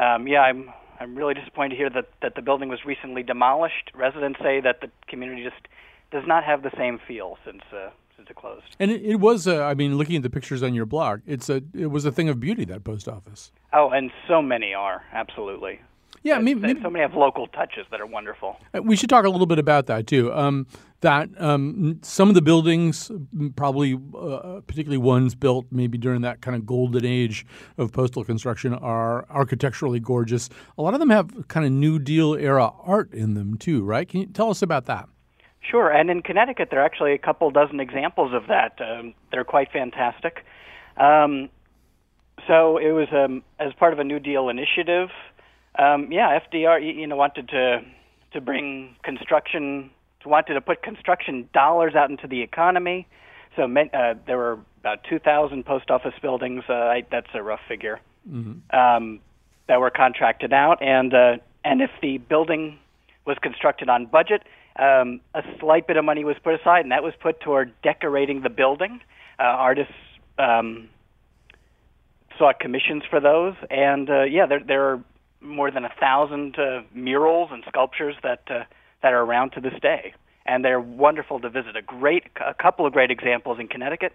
[0.00, 3.90] um, yeah, I'm I'm really disappointed to hear that that the building was recently demolished.
[3.94, 5.68] Residents say that the community just
[6.10, 8.76] does not have the same feel since uh, since it closed.
[8.78, 11.48] And it, it was, uh, I mean, looking at the pictures on your blog, it's
[11.48, 13.52] a it was a thing of beauty that post office.
[13.72, 15.80] Oh, and so many are absolutely.
[16.24, 18.56] Yeah, It's- maybe, maybe so many have local touches that are wonderful.
[18.74, 20.32] Uh, we should talk a little bit about that too.
[20.32, 20.66] Um,
[21.02, 23.10] that um, some of the buildings,
[23.56, 27.44] probably uh, particularly ones built maybe during that kind of golden age
[27.76, 30.48] of postal construction, are architecturally gorgeous.
[30.78, 34.08] A lot of them have kind of New Deal era art in them too, right?
[34.08, 35.06] Can you tell us about that?
[35.60, 38.78] Sure, and in Connecticut, there are actually a couple dozen examples of that.
[38.80, 40.44] Um, they're quite fantastic.
[40.96, 41.50] Um,
[42.46, 45.10] so it was um, as part of a New Deal initiative.
[45.76, 47.82] Um, yeah, FDR, you know, wanted to
[48.32, 49.90] to bring construction,
[50.24, 53.06] wanted to put construction dollars out into the economy.
[53.56, 56.64] So uh, there were about 2,000 post office buildings.
[56.68, 58.00] Uh, I, that's a rough figure.
[58.70, 59.20] Um,
[59.68, 62.78] that were contracted out, and uh, and if the building
[63.24, 64.42] was constructed on budget,
[64.78, 68.42] um, a slight bit of money was put aside, and that was put toward decorating
[68.42, 69.00] the building.
[69.38, 69.94] Uh, artists
[70.38, 70.88] um,
[72.38, 75.04] sought commissions for those, and uh, yeah, there there are
[75.44, 78.64] more than a thousand uh, murals and sculptures that uh,
[79.02, 80.14] that are around to this day,
[80.46, 81.76] and they're wonderful to visit.
[81.76, 84.12] A great, a couple of great examples in Connecticut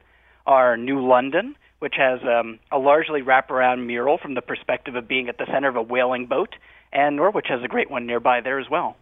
[0.48, 5.30] are New London, which has um, a largely wraparound mural from the perspective of being
[5.30, 6.56] at the center of a whaling boat,
[6.92, 8.98] and Norwich has a great one nearby there as well.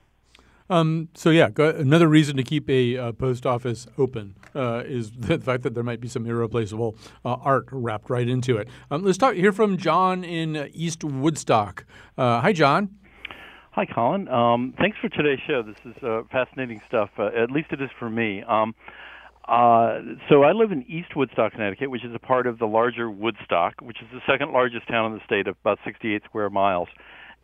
[0.70, 5.12] Um, so yeah, go, another reason to keep a uh, post office open uh, is
[5.18, 8.68] the fact that there might be some irreplaceable uh, art wrapped right into it.
[8.92, 11.86] Um, let's talk hear from John in East Woodstock.
[12.18, 12.90] Uh, hi, John.
[13.72, 14.28] Hi, Colin.
[14.28, 15.62] Um, thanks for today's show.
[15.62, 17.12] This is uh, fascinating stuff.
[17.18, 18.42] Uh, at least it is for me.
[18.42, 18.74] Um,
[19.48, 23.10] uh, so I live in East Woodstock, Connecticut, which is a part of the larger
[23.10, 26.90] Woodstock, which is the second largest town in the state of about 68 square miles.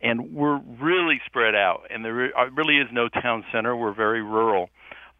[0.04, 3.74] And we're really spread out, and there uh, really is no town center.
[3.74, 4.68] We're very rural.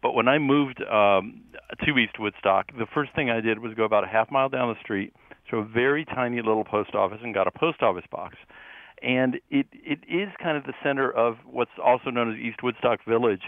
[0.01, 1.41] But when I moved um,
[1.83, 4.69] to East Woodstock, the first thing I did was go about a half mile down
[4.69, 5.13] the street
[5.49, 8.35] to a very tiny little post office and got a post office box
[9.01, 12.99] and it it is kind of the center of what's also known as East Woodstock
[13.05, 13.43] Village.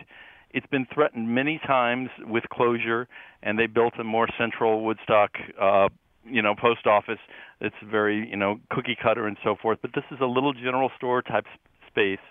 [0.52, 3.08] It's been threatened many times with closure,
[3.44, 5.90] and they built a more central Woodstock, uh,
[6.30, 7.20] you know, post office.
[7.62, 9.80] It's very you know cookie cutter and so forth.
[9.82, 11.46] But this is a little general store type
[11.88, 12.24] space,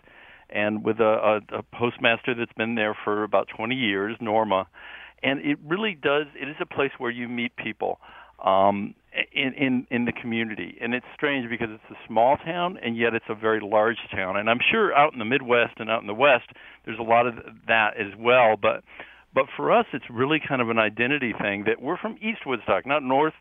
[0.50, 4.68] and with a, a, a postmaster that's been there for about 20 years, Norma,
[5.22, 6.26] and it really does.
[6.40, 7.98] It is a place where you meet people
[8.44, 8.94] um,
[9.32, 13.14] in in in the community, and it's strange because it's a small town and yet
[13.14, 14.37] it's a very large town.
[14.37, 16.50] And I'm sure out in the Midwest and out in the West,
[16.85, 17.35] there's a lot of
[17.66, 18.56] that as well.
[18.61, 18.85] But
[19.35, 22.87] but for us, it's really kind of an identity thing that we're from East Woodstock,
[22.87, 23.35] not North,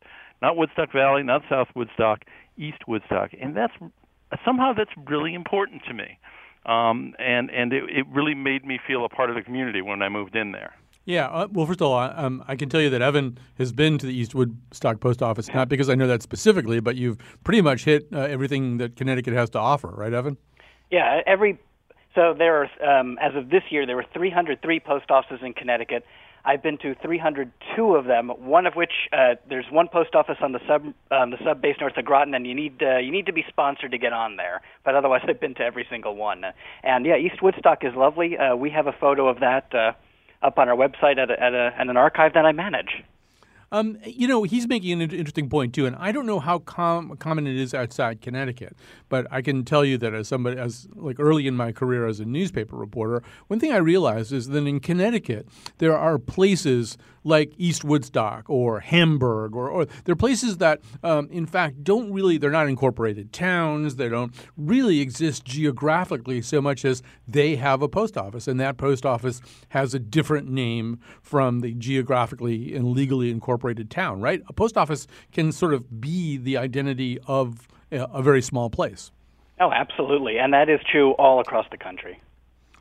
[0.46, 2.20] not Woodstock Valley, not South Woodstock,
[2.56, 3.74] East Woodstock, and that's
[4.46, 6.20] somehow that's really important to me.
[6.68, 10.02] Um, and and it, it really made me feel a part of the community when
[10.04, 10.74] I moved in there.
[11.06, 13.72] Yeah, uh, well, first of all, I- um, I can tell you that Evan has
[13.72, 17.18] been to the East Woodstock Post Office, not because I know that specifically, but you've
[17.44, 20.38] pretty much hit uh, everything that Connecticut has to offer, right, Evan?
[20.92, 21.60] Yeah, every
[22.16, 26.06] so there are um, as of this year there were 303 post offices in Connecticut.
[26.48, 28.30] I've been to 302 of them.
[28.30, 31.76] One of which uh, there's one post office on the sub on the sub base
[31.80, 34.38] north of Groton, and you need uh, you need to be sponsored to get on
[34.38, 34.62] there.
[34.84, 36.44] But otherwise, I've been to every single one.
[36.84, 38.38] And yeah, East Woodstock is lovely.
[38.38, 39.92] Uh, we have a photo of that uh,
[40.46, 43.04] up on our website at, a, at, a, at an archive that I manage.
[43.72, 47.16] Um, you know, he's making an interesting point too, and I don't know how com-
[47.18, 48.76] common it is outside Connecticut,
[49.10, 52.20] but I can tell you that as somebody, as like early in my career as
[52.20, 55.48] a newspaper reporter, one thing I realized is that in Connecticut
[55.80, 61.28] there are places like East Woodstock or Hamburg, or, or there are places that, um,
[61.32, 63.98] in fact, don't really they're not incorporated towns.
[63.98, 68.78] They don't really exist geographically so much as they have a post office, and that
[68.78, 74.22] post office has a different name from the geographically and legally incorporated town.
[74.22, 74.42] Right?
[74.48, 79.12] A post office can sort of be the identity of a, a very small place.
[79.60, 82.22] Oh, absolutely, and that is true all across the country.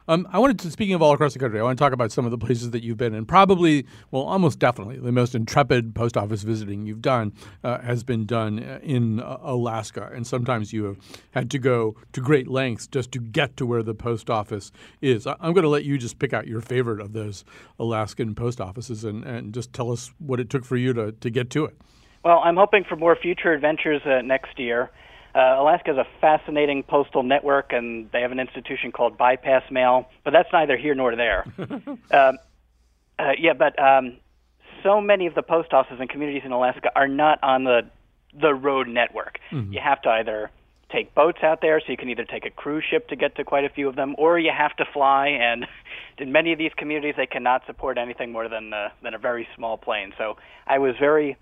[0.07, 2.12] Um, I wanted to, speaking of all across the country, I want to talk about
[2.12, 5.95] some of the places that you've been and Probably, well, almost definitely, the most intrepid
[5.95, 10.11] post office visiting you've done uh, has been done uh, in uh, Alaska.
[10.14, 10.99] And sometimes you have
[11.31, 15.27] had to go to great lengths just to get to where the post office is.
[15.27, 17.45] I- am going to let you just pick out your favorite of those
[17.79, 21.31] Alaskan post offices and, and just tell us what it took for you to, to
[21.31, 21.77] get to it.
[22.25, 24.90] Well, I'm hoping for more future adventures uh, next year.
[25.35, 30.08] Uh, Alaska has a fascinating postal network, and they have an institution called Bypass Mail,
[30.22, 31.44] but that's neither here nor there.
[32.10, 32.14] uh,
[33.18, 34.18] uh, yeah, but um,
[34.85, 37.82] so many of the post offices and communities in Alaska are not on the
[38.40, 39.38] the road network.
[39.52, 39.72] Mm-hmm.
[39.72, 40.50] You have to either
[40.90, 43.44] take boats out there, so you can either take a cruise ship to get to
[43.44, 45.28] quite a few of them, or you have to fly.
[45.28, 45.66] And
[46.18, 49.48] in many of these communities, they cannot support anything more than uh, than a very
[49.56, 50.12] small plane.
[50.16, 51.37] So I was very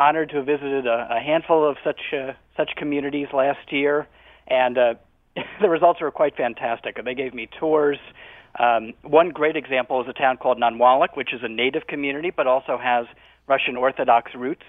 [0.00, 4.08] honored to have visited a, a handful of such uh, such communities last year,
[4.48, 4.94] and uh,
[5.60, 6.96] the results were quite fantastic.
[7.04, 7.98] They gave me tours.
[8.58, 12.46] Um, one great example is a town called Nanwalek, which is a native community but
[12.46, 13.06] also has
[13.46, 14.64] Russian Orthodox roots.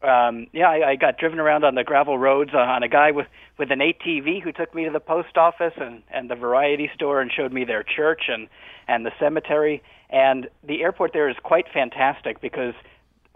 [0.00, 3.10] Um, yeah, I, I got driven around on the gravel roads uh, on a guy
[3.10, 3.26] with
[3.58, 7.20] with an ATV who took me to the post office and and the variety store
[7.20, 8.48] and showed me their church and
[8.86, 9.82] and the cemetery.
[10.10, 12.74] And the airport there is quite fantastic because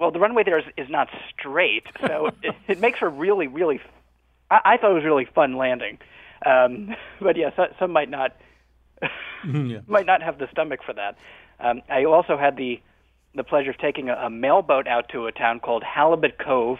[0.02, 3.80] well, the runway there is, is not straight, so it, it makes for really, really.
[4.50, 5.98] I, I thought it was really fun landing,
[6.44, 8.36] um, but yeah, so, some might not
[9.46, 9.78] yeah.
[9.86, 11.16] might not have the stomach for that.
[11.60, 12.80] Um, I also had the
[13.34, 16.78] the pleasure of taking a, a mailboat out to a town called Halibut Cove,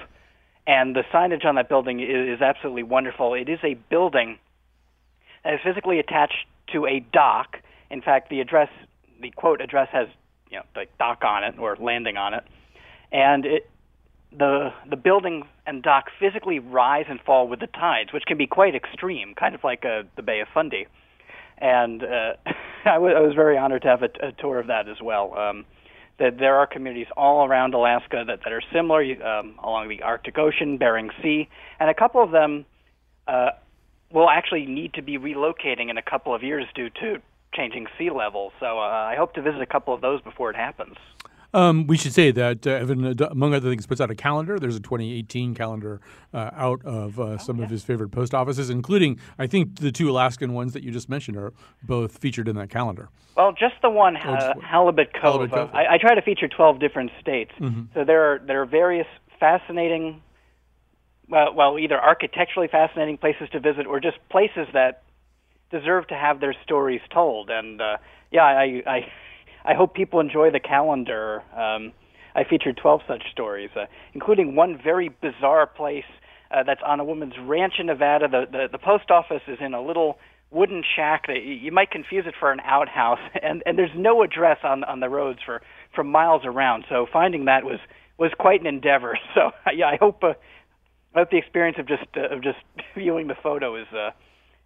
[0.66, 3.35] and the signage on that building is, is absolutely wonderful.
[3.35, 4.39] It is a building
[5.45, 7.59] that is physically attached to a dock.
[7.89, 8.68] In fact, the address,
[9.20, 10.09] the quote address, has
[10.51, 12.43] you know the dock on it or landing on it
[13.13, 13.71] and it,
[14.37, 18.47] the the building and dock physically rise and fall with the tides, which can be
[18.47, 20.87] quite extreme, kind of like uh, the Bay of Fundy.
[21.59, 22.33] And uh,
[22.85, 25.39] I, w- I was very honored to have a, tour of that as well.
[25.39, 25.65] Um,
[26.19, 30.39] that there are communities all around Alaska that, that are similar um, along the Arctic
[30.39, 31.49] Ocean, Bering Sea,
[31.81, 32.65] and a couple of them
[33.27, 33.51] uh,
[34.13, 37.17] will actually need to be relocating in a couple of years due to
[37.55, 38.53] changing sea levels.
[38.61, 40.97] So uh, I hope to visit a couple of those before it happens.
[41.55, 44.59] Um, we should say that uh, Evan, uh, among other things, puts out a calendar.
[44.59, 46.01] There's a 2018 calendar
[46.33, 47.65] uh, out of uh, some oh, yeah.
[47.67, 51.09] of his favorite post offices, including, I think, the two Alaskan ones that you just
[51.09, 53.11] mentioned are both featured in that calendar.
[53.37, 55.23] Well, just the one, uh, Halibut Cove.
[55.23, 55.71] Halibut Cove.
[55.75, 57.53] I, I, try to feature 12 different states.
[57.61, 57.83] Mm-hmm.
[57.95, 59.07] So there are, there are various
[59.39, 60.23] fascinating,
[61.29, 65.03] well, well, either architecturally fascinating places to visit or just places that
[65.71, 67.51] deserve to have their stories told.
[67.51, 67.97] And uh,
[68.31, 69.13] yeah, I, I
[69.65, 71.43] I hope people enjoy the calendar.
[71.57, 71.93] Um,
[72.35, 76.05] I featured 12 such stories, uh, including one very bizarre place
[76.51, 78.29] uh, that's on a woman's ranch in Nevada.
[78.29, 80.19] The, the the post office is in a little
[80.51, 84.59] wooden shack that you might confuse it for an outhouse, and and there's no address
[84.63, 85.63] on on the roads for
[85.95, 86.85] for miles around.
[86.89, 87.79] So finding that was
[88.19, 89.19] was quite an endeavor.
[89.35, 90.35] So yeah, I hope uh,
[91.15, 92.59] I hope the experience of just uh, of just
[92.97, 94.11] viewing the photo is uh,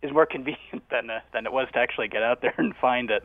[0.02, 3.10] is more convenient than uh, than it was to actually get out there and find
[3.10, 3.24] it.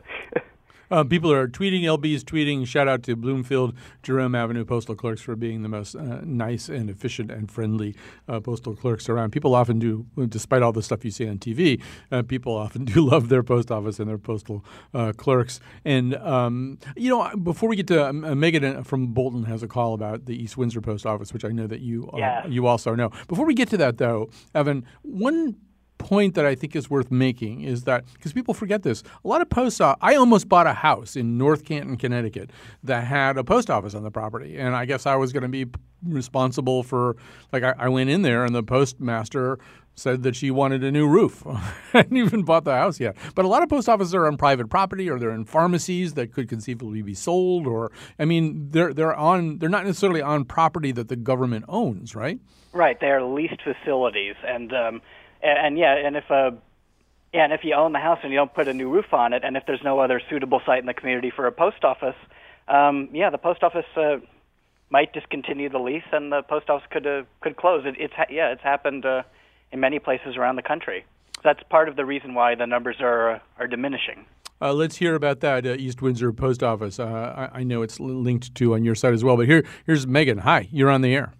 [0.90, 1.82] Uh, people are tweeting.
[1.82, 2.66] LB is tweeting.
[2.66, 6.90] Shout out to Bloomfield Jerome Avenue postal clerks for being the most uh, nice and
[6.90, 7.94] efficient and friendly
[8.28, 9.30] uh, postal clerks around.
[9.30, 11.80] People often do, despite all the stuff you see on TV,
[12.10, 14.64] uh, people often do love their post office and their postal
[14.94, 15.60] uh, clerks.
[15.84, 19.94] And um, you know, before we get to um, Megan from Bolton has a call
[19.94, 22.46] about the East Windsor post office, which I know that you yeah.
[22.46, 23.10] you also know.
[23.28, 25.56] Before we get to that, though, Evan, one
[26.02, 29.40] point that I think is worth making is that because people forget this, a lot
[29.40, 29.80] of posts.
[29.80, 32.50] Uh, I almost bought a house in North Canton, Connecticut,
[32.82, 35.48] that had a post office on the property, and I guess I was going to
[35.48, 35.66] be
[36.04, 37.16] responsible for.
[37.52, 39.58] Like I, I, went in there, and the postmaster
[39.94, 41.46] said that she wanted a new roof.
[41.46, 43.16] I hadn't even bought the house yet.
[43.34, 46.32] But a lot of post offices are on private property, or they're in pharmacies that
[46.32, 50.92] could conceivably be sold, or I mean, they're they're on they're not necessarily on property
[50.92, 52.40] that the government owns, right?
[52.72, 55.02] Right, they are leased facilities, and um,
[55.42, 56.52] and, and yeah, and if uh,
[57.32, 59.32] yeah, and if you own the house and you don't put a new roof on
[59.32, 62.16] it, and if there's no other suitable site in the community for a post office,
[62.68, 64.16] um, yeah, the post office uh,
[64.90, 67.84] might discontinue the lease, and the post office could uh, could close.
[67.86, 69.22] It, it's ha- yeah, it's happened uh,
[69.72, 71.04] in many places around the country.
[71.36, 74.26] So that's part of the reason why the numbers are uh, are diminishing.
[74.60, 77.00] Uh, let's hear about that uh, East Windsor post office.
[77.00, 80.06] Uh, I, I, know it's linked to on your site as well, but here here's
[80.06, 80.38] Megan.
[80.38, 81.32] Hi, you're on the air.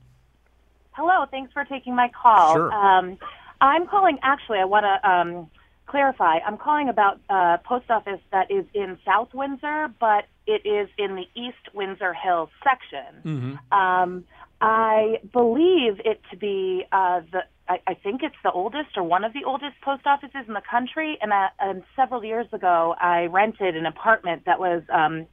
[0.90, 2.54] Hello, thanks for taking my call.
[2.54, 2.72] Sure.
[2.72, 3.18] Um,
[3.62, 4.18] I'm calling.
[4.22, 5.50] Actually, I want to um,
[5.86, 6.38] clarify.
[6.38, 11.14] I'm calling about a post office that is in South Windsor, but it is in
[11.14, 13.22] the East Windsor Hills section.
[13.24, 13.78] Mm-hmm.
[13.78, 14.24] Um,
[14.60, 19.22] I believe it to be uh, the I, I think it's the oldest or one
[19.22, 21.16] of the oldest post offices in the country.
[21.22, 25.26] And, uh, and several years ago, I rented an apartment that was um,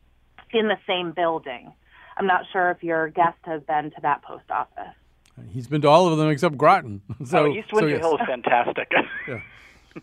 [0.52, 1.74] in the same building.
[2.18, 4.96] I'm not sure if your guest has been to that post office.
[5.50, 7.02] He's been to all of them except Groton.
[7.26, 8.00] So, oh, East Windsor so yes.
[8.00, 8.92] Hill is fantastic.
[9.28, 9.40] yeah.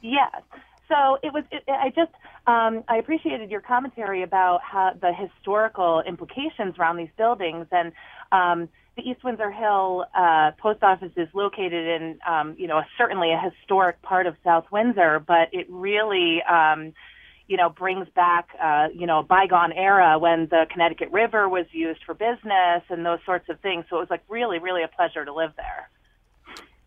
[0.03, 0.43] Yes.
[0.89, 1.45] So it was.
[1.51, 2.13] It, I just
[2.47, 7.93] um, I appreciated your commentary about how the historical implications around these buildings and.
[8.33, 13.31] Um, the East Windsor Hill uh, post office is located in, um, you know, certainly
[13.31, 16.95] a historic part of South Windsor, but it really, um,
[17.49, 21.67] you know, brings back, uh, you know, a bygone era when the Connecticut River was
[21.73, 23.85] used for business and those sorts of things.
[23.89, 25.89] So it was like really, really a pleasure to live there.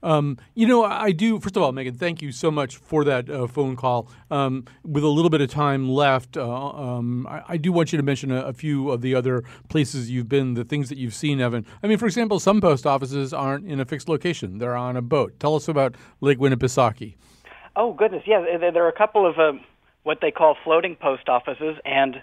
[0.02, 1.40] Um, you know, I do.
[1.40, 4.10] First of all, Megan, thank you so much for that uh, phone call.
[4.32, 7.98] Um, with a little bit of time left, uh, um, I, I, do want you
[7.98, 11.14] to mention a, a, few of the other places you've been, the things that you've
[11.14, 11.66] seen, Evan.
[11.84, 15.02] I mean, for example, some post offices aren't in a fixed location; they're on a
[15.02, 15.38] boat.
[15.38, 17.16] Tell us about Lake Winnipesaukee.
[17.76, 19.54] Oh goodness, yeah, there are a couple of uh,
[20.04, 22.22] what they call floating post offices, and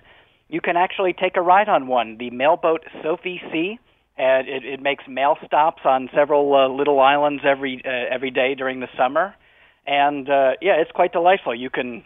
[0.48, 2.16] you can actually take a ride on one.
[2.18, 3.78] The mailboat Sophie C
[4.18, 8.54] and it, it makes mail stops on several uh, little islands every uh, every day
[8.54, 9.34] during the summer,
[9.86, 11.54] and uh, yeah, it's quite delightful.
[11.54, 12.02] You can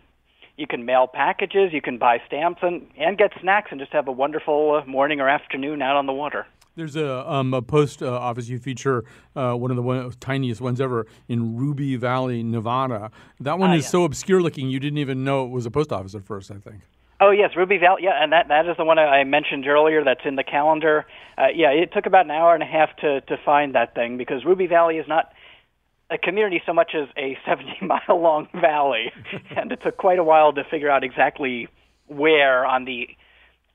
[0.56, 4.08] you can mail packages, you can buy stamps, and and get snacks, and just have
[4.08, 6.46] a wonderful uh, morning or afternoon out on the water.
[6.80, 9.04] There's a, um, a post uh, office you feature,
[9.36, 13.10] uh, one of the one, tiniest ones ever in Ruby Valley, Nevada.
[13.38, 13.90] That one Ah, is yeah.
[13.90, 16.50] so obscure looking you didn't even know it was a post office at first.
[16.50, 16.76] I think.
[17.20, 18.04] Oh yes, Ruby Valley.
[18.04, 20.02] Yeah, and that that is the one I mentioned earlier.
[20.02, 21.04] That's in the calendar.
[21.36, 24.16] Uh, yeah, it took about an hour and a half to to find that thing
[24.16, 25.32] because Ruby Valley is not
[26.08, 29.12] a community so much as a 70 mile long valley,
[29.54, 31.68] and it took quite a while to figure out exactly
[32.06, 33.06] where on the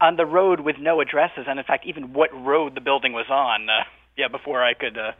[0.01, 3.27] on the road with no addresses, and in fact even what road the building was
[3.29, 3.69] on.
[3.69, 3.83] Uh,
[4.17, 5.11] yeah, before I could uh,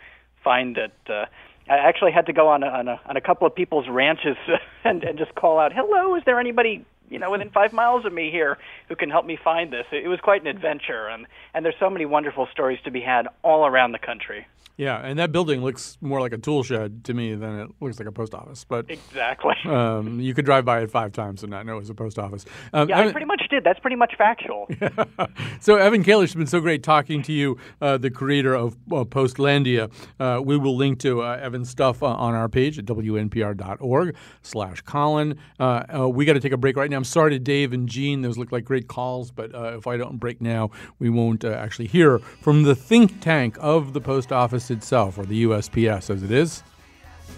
[0.43, 0.93] find it.
[1.09, 1.25] Uh,
[1.67, 4.37] I actually had to go on a, on a on a couple of people's ranches
[4.83, 8.13] and and just call out, "Hello, is there anybody you know within five miles of
[8.13, 8.57] me here
[8.89, 11.89] who can help me find this?" It, was quite an adventure, and and there's so
[11.89, 14.45] many wonderful stories to be had all around the country.
[14.77, 17.97] Yeah, and that building looks more like a tool shed to me than it looks
[17.97, 18.65] like a post office.
[18.65, 19.55] But Exactly.
[19.65, 22.19] um, you could drive by it five times and not know it was a post
[22.19, 22.45] office.
[22.73, 23.63] Um, Yeah, I pretty much did.
[23.63, 24.67] That's pretty much factual.
[25.61, 29.05] so Evan Kalish has been so great talking to you, uh, the creator of uh,
[29.05, 29.89] Postlandia.
[30.19, 34.81] Uh, we will link to uh, Evan's stuff uh, on our page at wnpr.org slash
[34.81, 35.39] Colin.
[35.57, 36.97] Uh, uh, we got to take a break right now.
[36.97, 38.21] I'm sorry to Dave and Gene.
[38.21, 41.49] Those look like great calls, but uh, if I don't break now, we won't uh,
[41.49, 46.23] actually hear from the think tank of the post office itself, or the USPS as
[46.23, 46.63] it is.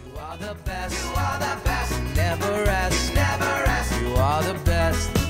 [0.05, 1.03] You are the best.
[1.03, 2.15] You are the best.
[2.15, 3.13] Never rest.
[3.15, 4.01] Never rest.
[4.01, 5.26] You are the best.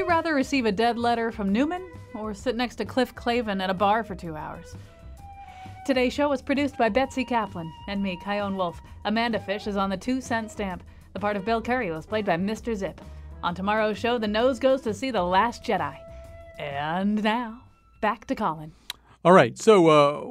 [0.00, 3.68] You rather receive a dead letter from Newman or sit next to Cliff Clavin at
[3.68, 4.74] a bar for two hours?
[5.84, 8.80] Today's show was produced by Betsy Kaplan and me, Chion Wolf.
[9.04, 10.82] Amanda Fish is on the two cent stamp.
[11.12, 12.74] The part of Bill Curry was played by Mr.
[12.74, 12.98] Zip.
[13.42, 15.98] On tomorrow's show, the nose goes to see The Last Jedi.
[16.58, 17.60] And now,
[18.00, 18.72] back to Colin.
[19.22, 19.58] All right.
[19.58, 20.24] So uh,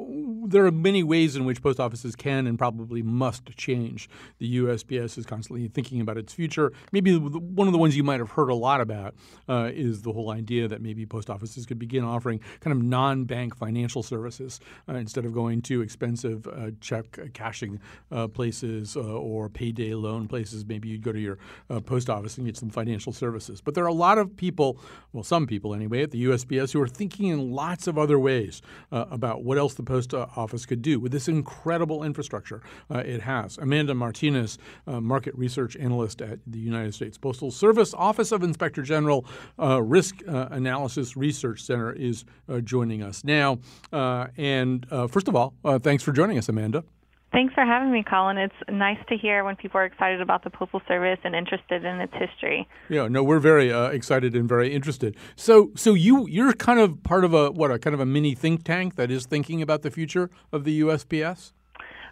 [0.48, 4.10] there are many ways in which post offices can and probably must change.
[4.38, 6.72] The USPS is constantly thinking about its future.
[6.90, 9.14] Maybe one of the ones you might have heard a lot about
[9.48, 13.54] uh, is the whole idea that maybe post offices could begin offering kind of non-bank
[13.54, 17.78] financial services uh, instead of going to expensive uh, check cashing
[18.10, 20.64] uh, places uh, or payday loan places.
[20.66, 21.38] Maybe you'd go to your
[21.86, 23.60] post office and get some financial services.
[23.60, 24.80] But there are a lot of people,
[25.12, 28.62] well, some people anyway, at the USPS who are thinking in lots of other ways
[28.92, 32.98] uh, about what else the post uh, office could do with this incredible infrastructure uh,
[32.98, 33.58] it has.
[33.58, 38.82] Amanda Martinez, uh, market research analyst at the United States Postal Service Office of Inspector
[38.82, 39.24] General
[39.58, 42.24] Risk Analysis Research Center, is
[42.64, 43.58] joining us now.
[43.92, 46.84] And first of all, thanks for joining us, Amanda.
[47.32, 48.38] Thanks for having me, Colin.
[48.38, 52.00] It's nice to hear when people are excited about the Postal Service and interested in
[52.00, 52.68] its history.
[52.88, 55.16] Yeah, no, we're very uh, excited and very interested.
[55.36, 58.34] So, so you you're kind of part of a what a kind of a mini
[58.34, 61.52] think tank that is thinking about the future of the USPS.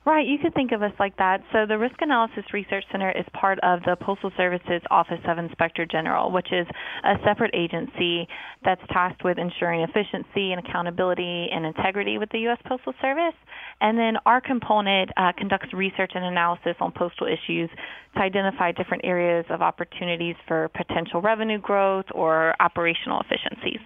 [0.09, 1.43] Right, you could think of us like that.
[1.53, 5.85] So, the Risk Analysis Research Center is part of the Postal Service's Office of Inspector
[5.85, 6.67] General, which is
[7.05, 8.27] a separate agency
[8.65, 12.57] that's tasked with ensuring efficiency and accountability and integrity with the U.S.
[12.67, 13.37] Postal Service.
[13.83, 17.69] And then our component uh, conducts research and analysis on postal issues
[18.15, 23.81] to identify different areas of opportunities for potential revenue growth or operational efficiencies.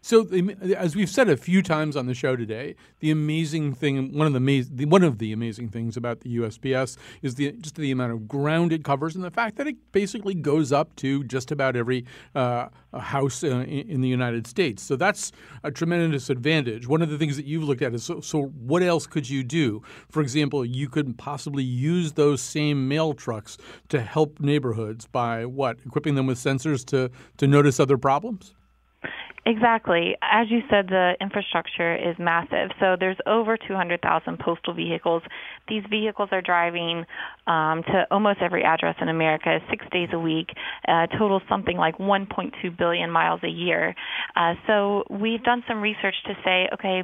[0.00, 0.26] So,
[0.76, 4.32] as we've said a few times on the show today, the amazing thing, one of
[4.32, 8.12] the, ama- one of the amazing things about the USPS is the just the amount
[8.12, 11.76] of ground it covers and the fact that it basically goes up to just about
[11.76, 12.68] every uh,
[12.98, 14.82] house uh, in, in, the United States.
[14.82, 15.32] So that's
[15.64, 16.86] a tremendous advantage.
[16.86, 19.42] One of the things that you've looked at is so, so what else could you
[19.42, 19.82] do?
[20.10, 25.78] For example, you could possibly use those same mail trucks to help neighborhoods by what
[25.84, 28.54] equipping them with sensors to to notice other problems.
[29.48, 30.14] Exactly.
[30.20, 32.68] As you said, the infrastructure is massive.
[32.78, 35.22] So there's over 200,000 postal vehicles.
[35.68, 37.06] These vehicles are driving
[37.46, 40.48] um, to almost every address in America six days a week,
[40.86, 43.94] uh, total something like 1.2 billion miles a year.
[44.36, 47.02] Uh, so we've done some research to say, okay,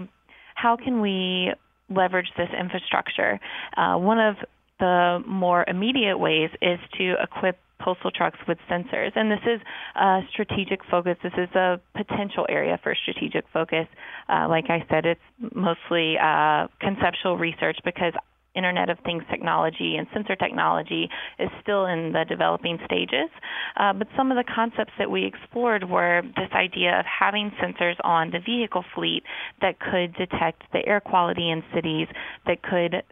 [0.55, 1.51] how can we
[1.89, 3.41] leverage this infrastructure?
[3.75, 4.37] Uh, one of
[4.81, 9.13] the more immediate ways is to equip postal trucks with sensors.
[9.15, 9.61] And this is
[9.95, 11.17] a strategic focus.
[11.23, 13.87] This is a potential area for strategic focus.
[14.29, 15.21] Uh, like I said, it's
[15.55, 18.15] mostly uh, conceptual research because
[18.55, 21.09] Internet of Things technology and sensor technology
[21.39, 23.29] is still in the developing stages.
[23.77, 27.97] Uh, but some of the concepts that we explored were this idea of having sensors
[28.05, 29.25] on the vehicle fleet
[29.61, 32.07] that could detect the air quality in cities,
[32.47, 33.03] that could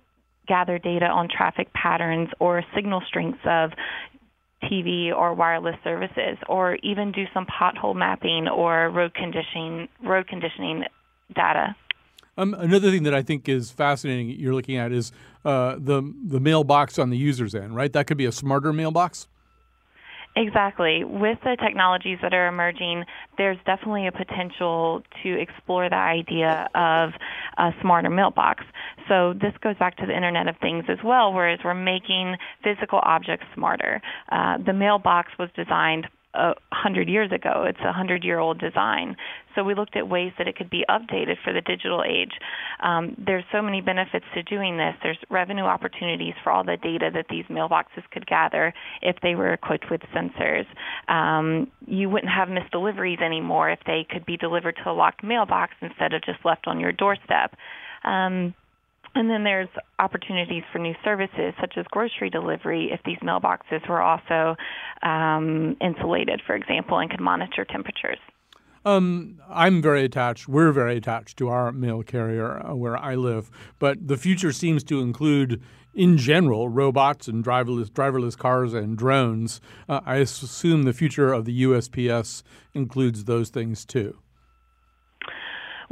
[0.47, 3.70] gather data on traffic patterns or signal strengths of
[4.65, 10.85] TV or wireless services, or even do some pothole mapping or road conditioning road conditioning
[11.35, 11.75] data.
[12.39, 15.13] Um, another thing that I think is fascinating you're looking at is
[15.45, 17.93] uh, the the mailbox on the user's end, right?
[17.93, 19.29] That could be a smarter mailbox.
[20.35, 21.05] Exactly.
[21.05, 23.05] With the technologies that are emerging,
[23.37, 27.11] there's definitely a potential to explore the idea of
[27.59, 28.64] a smarter mailbox.
[29.09, 32.99] So this goes back to the Internet of Things as well, whereas we're making physical
[33.03, 34.01] objects smarter.
[34.30, 37.64] Uh, the mailbox was designed a hundred years ago.
[37.66, 39.16] It's a hundred year old design.
[39.55, 42.33] So we looked at ways that it could be updated for the digital age.
[42.83, 44.95] Um, there's so many benefits to doing this.
[45.03, 48.72] There's revenue opportunities for all the data that these mailboxes could gather
[49.03, 50.66] if they were equipped with sensors.
[51.12, 55.22] Um, you wouldn't have missed deliveries anymore if they could be delivered to a locked
[55.22, 57.55] mailbox instead of just left on your doorstep.
[58.05, 58.55] Um,
[59.15, 64.01] and then there's opportunities for new services such as grocery delivery if these mailboxes were
[64.01, 64.57] also
[65.03, 68.19] um, insulated, for example, and could monitor temperatures.
[68.85, 70.49] Um, I'm very attached.
[70.49, 74.83] We're very attached to our mail carrier uh, where I live, but the future seems
[74.85, 75.63] to include,
[75.95, 79.61] in general, robots and driverless driverless cars and drones.
[79.89, 82.43] Uh, I assume the future of the USPS
[82.75, 84.19] includes those things too.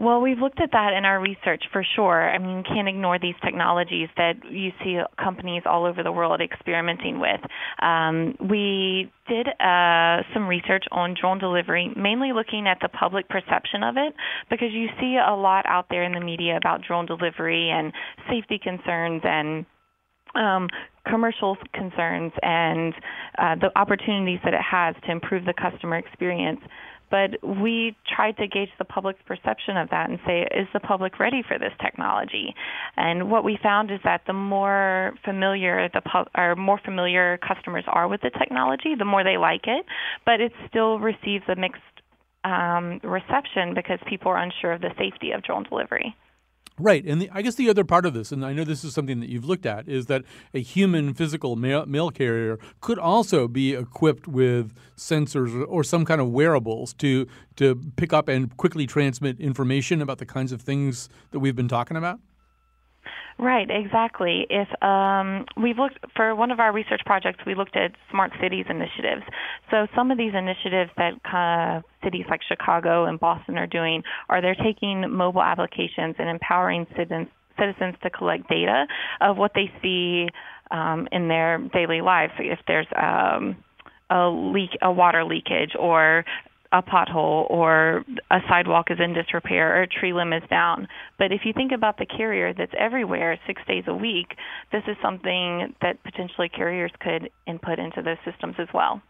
[0.00, 2.30] Well, we've looked at that in our research for sure.
[2.30, 6.40] I mean, you can't ignore these technologies that you see companies all over the world
[6.40, 7.40] experimenting with.
[7.82, 13.82] Um, we did uh, some research on drone delivery, mainly looking at the public perception
[13.82, 14.14] of it,
[14.48, 17.92] because you see a lot out there in the media about drone delivery and
[18.26, 19.66] safety concerns and
[20.34, 20.66] um,
[21.06, 22.94] commercial concerns and
[23.36, 26.60] uh, the opportunities that it has to improve the customer experience
[27.10, 31.18] but we tried to gauge the public's perception of that and say, is the public
[31.18, 32.54] ready for this technology?
[32.96, 37.84] And what we found is that the more familiar the pub, or more familiar customers
[37.88, 39.84] are with the technology, the more they like it,
[40.24, 41.80] but it still receives a mixed
[42.44, 46.14] um, reception because people are unsure of the safety of drone delivery.
[46.80, 48.94] Right, and the, I guess the other part of this, and I know this is
[48.94, 50.22] something that you've looked at, is that
[50.54, 56.22] a human physical mail, mail carrier could also be equipped with sensors or some kind
[56.22, 57.26] of wearables to
[57.56, 61.68] to pick up and quickly transmit information about the kinds of things that we've been
[61.68, 62.18] talking about.
[63.40, 64.46] Right, exactly.
[64.50, 68.66] If um, we've looked for one of our research projects, we looked at smart cities
[68.68, 69.22] initiatives.
[69.70, 74.42] So some of these initiatives that uh, cities like Chicago and Boston are doing are
[74.42, 77.28] they're taking mobile applications and empowering citizens
[77.58, 78.86] citizens to collect data
[79.20, 80.26] of what they see
[80.70, 82.32] um, in their daily lives.
[82.38, 83.56] If there's um,
[84.10, 86.24] a leak, a water leakage, or
[86.72, 90.86] a pothole or a sidewalk is in disrepair or a tree limb is down.
[91.18, 94.36] But if you think about the carrier that's everywhere six days a week,
[94.70, 99.02] this is something that potentially carriers could input into those systems as well.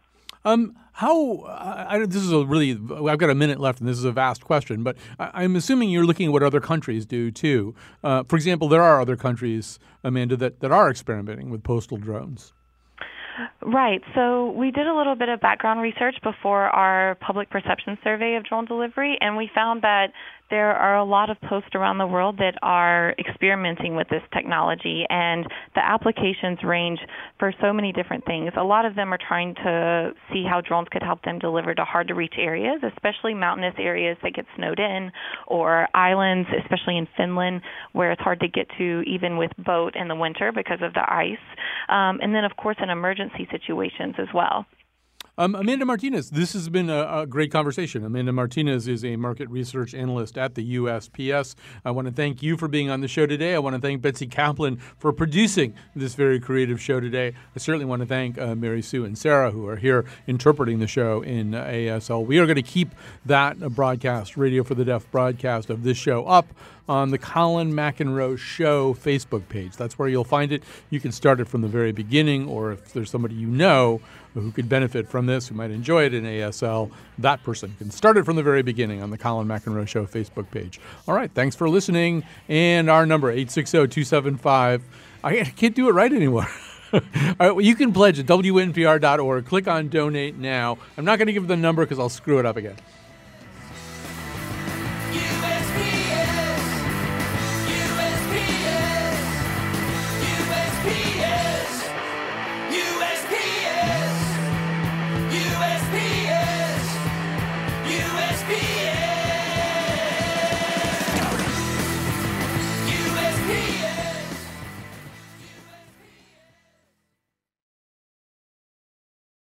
[0.43, 1.41] Um, how?
[1.41, 2.71] I, I, this is a really.
[2.71, 4.81] I've got a minute left, and this is a vast question.
[4.83, 7.75] But I, am assuming you're looking at what other countries do too.
[8.03, 12.53] Uh, for example, there are other countries, Amanda, that, that are experimenting with postal drones.
[13.61, 14.01] Right.
[14.15, 18.43] So we did a little bit of background research before our public perception survey of
[18.43, 20.07] drone delivery, and we found that
[20.51, 25.05] there are a lot of posts around the world that are experimenting with this technology,
[25.09, 26.99] and the applications range
[27.39, 28.51] for so many different things.
[28.57, 31.83] A lot of them are trying to see how drones could help them deliver to
[31.83, 35.11] hard to reach areas, especially mountainous areas that get snowed in,
[35.47, 37.61] or islands, especially in Finland,
[37.93, 41.11] where it's hard to get to even with boat in the winter because of the
[41.11, 41.37] ice.
[41.89, 44.65] Um, and then, of course, in emergency situations as well.
[45.37, 48.03] Um, Amanda Martinez, this has been a, a, great conversation.
[48.03, 51.55] Amanda Martinez is a market research analyst at the USPS.
[51.85, 53.55] I want to thank you for being on the show today.
[53.55, 57.33] I want to thank Betsy Kaplan for producing this very creative show today.
[57.55, 60.87] I certainly want to thank uh, Mary Sue and Sarah who are here interpreting the
[60.87, 62.25] show in uh, ASL.
[62.25, 62.93] We are going to keep
[63.25, 66.47] that broadcast, Radio for the Deaf broadcast of this show up
[66.89, 69.75] on the Colin McEnroe Show Facebook page.
[69.75, 70.63] That's where you'll find it.
[70.89, 74.01] You can start it from the very beginning, or if there's somebody you know
[74.33, 78.17] who could benefit from this, who might enjoy it in ASL, that person can start
[78.17, 80.79] it from the very beginning on the Colin McEnroe Show Facebook page.
[81.07, 82.23] All right, thanks for listening.
[82.47, 84.83] And our number, 860 275.
[85.23, 86.47] I can't do it right anymore.
[86.93, 87.01] All
[87.39, 89.45] right, well, you can pledge at WNPR.org.
[89.45, 90.77] Click on donate now.
[90.97, 92.75] I'm not going to give the number because I'll screw it up again.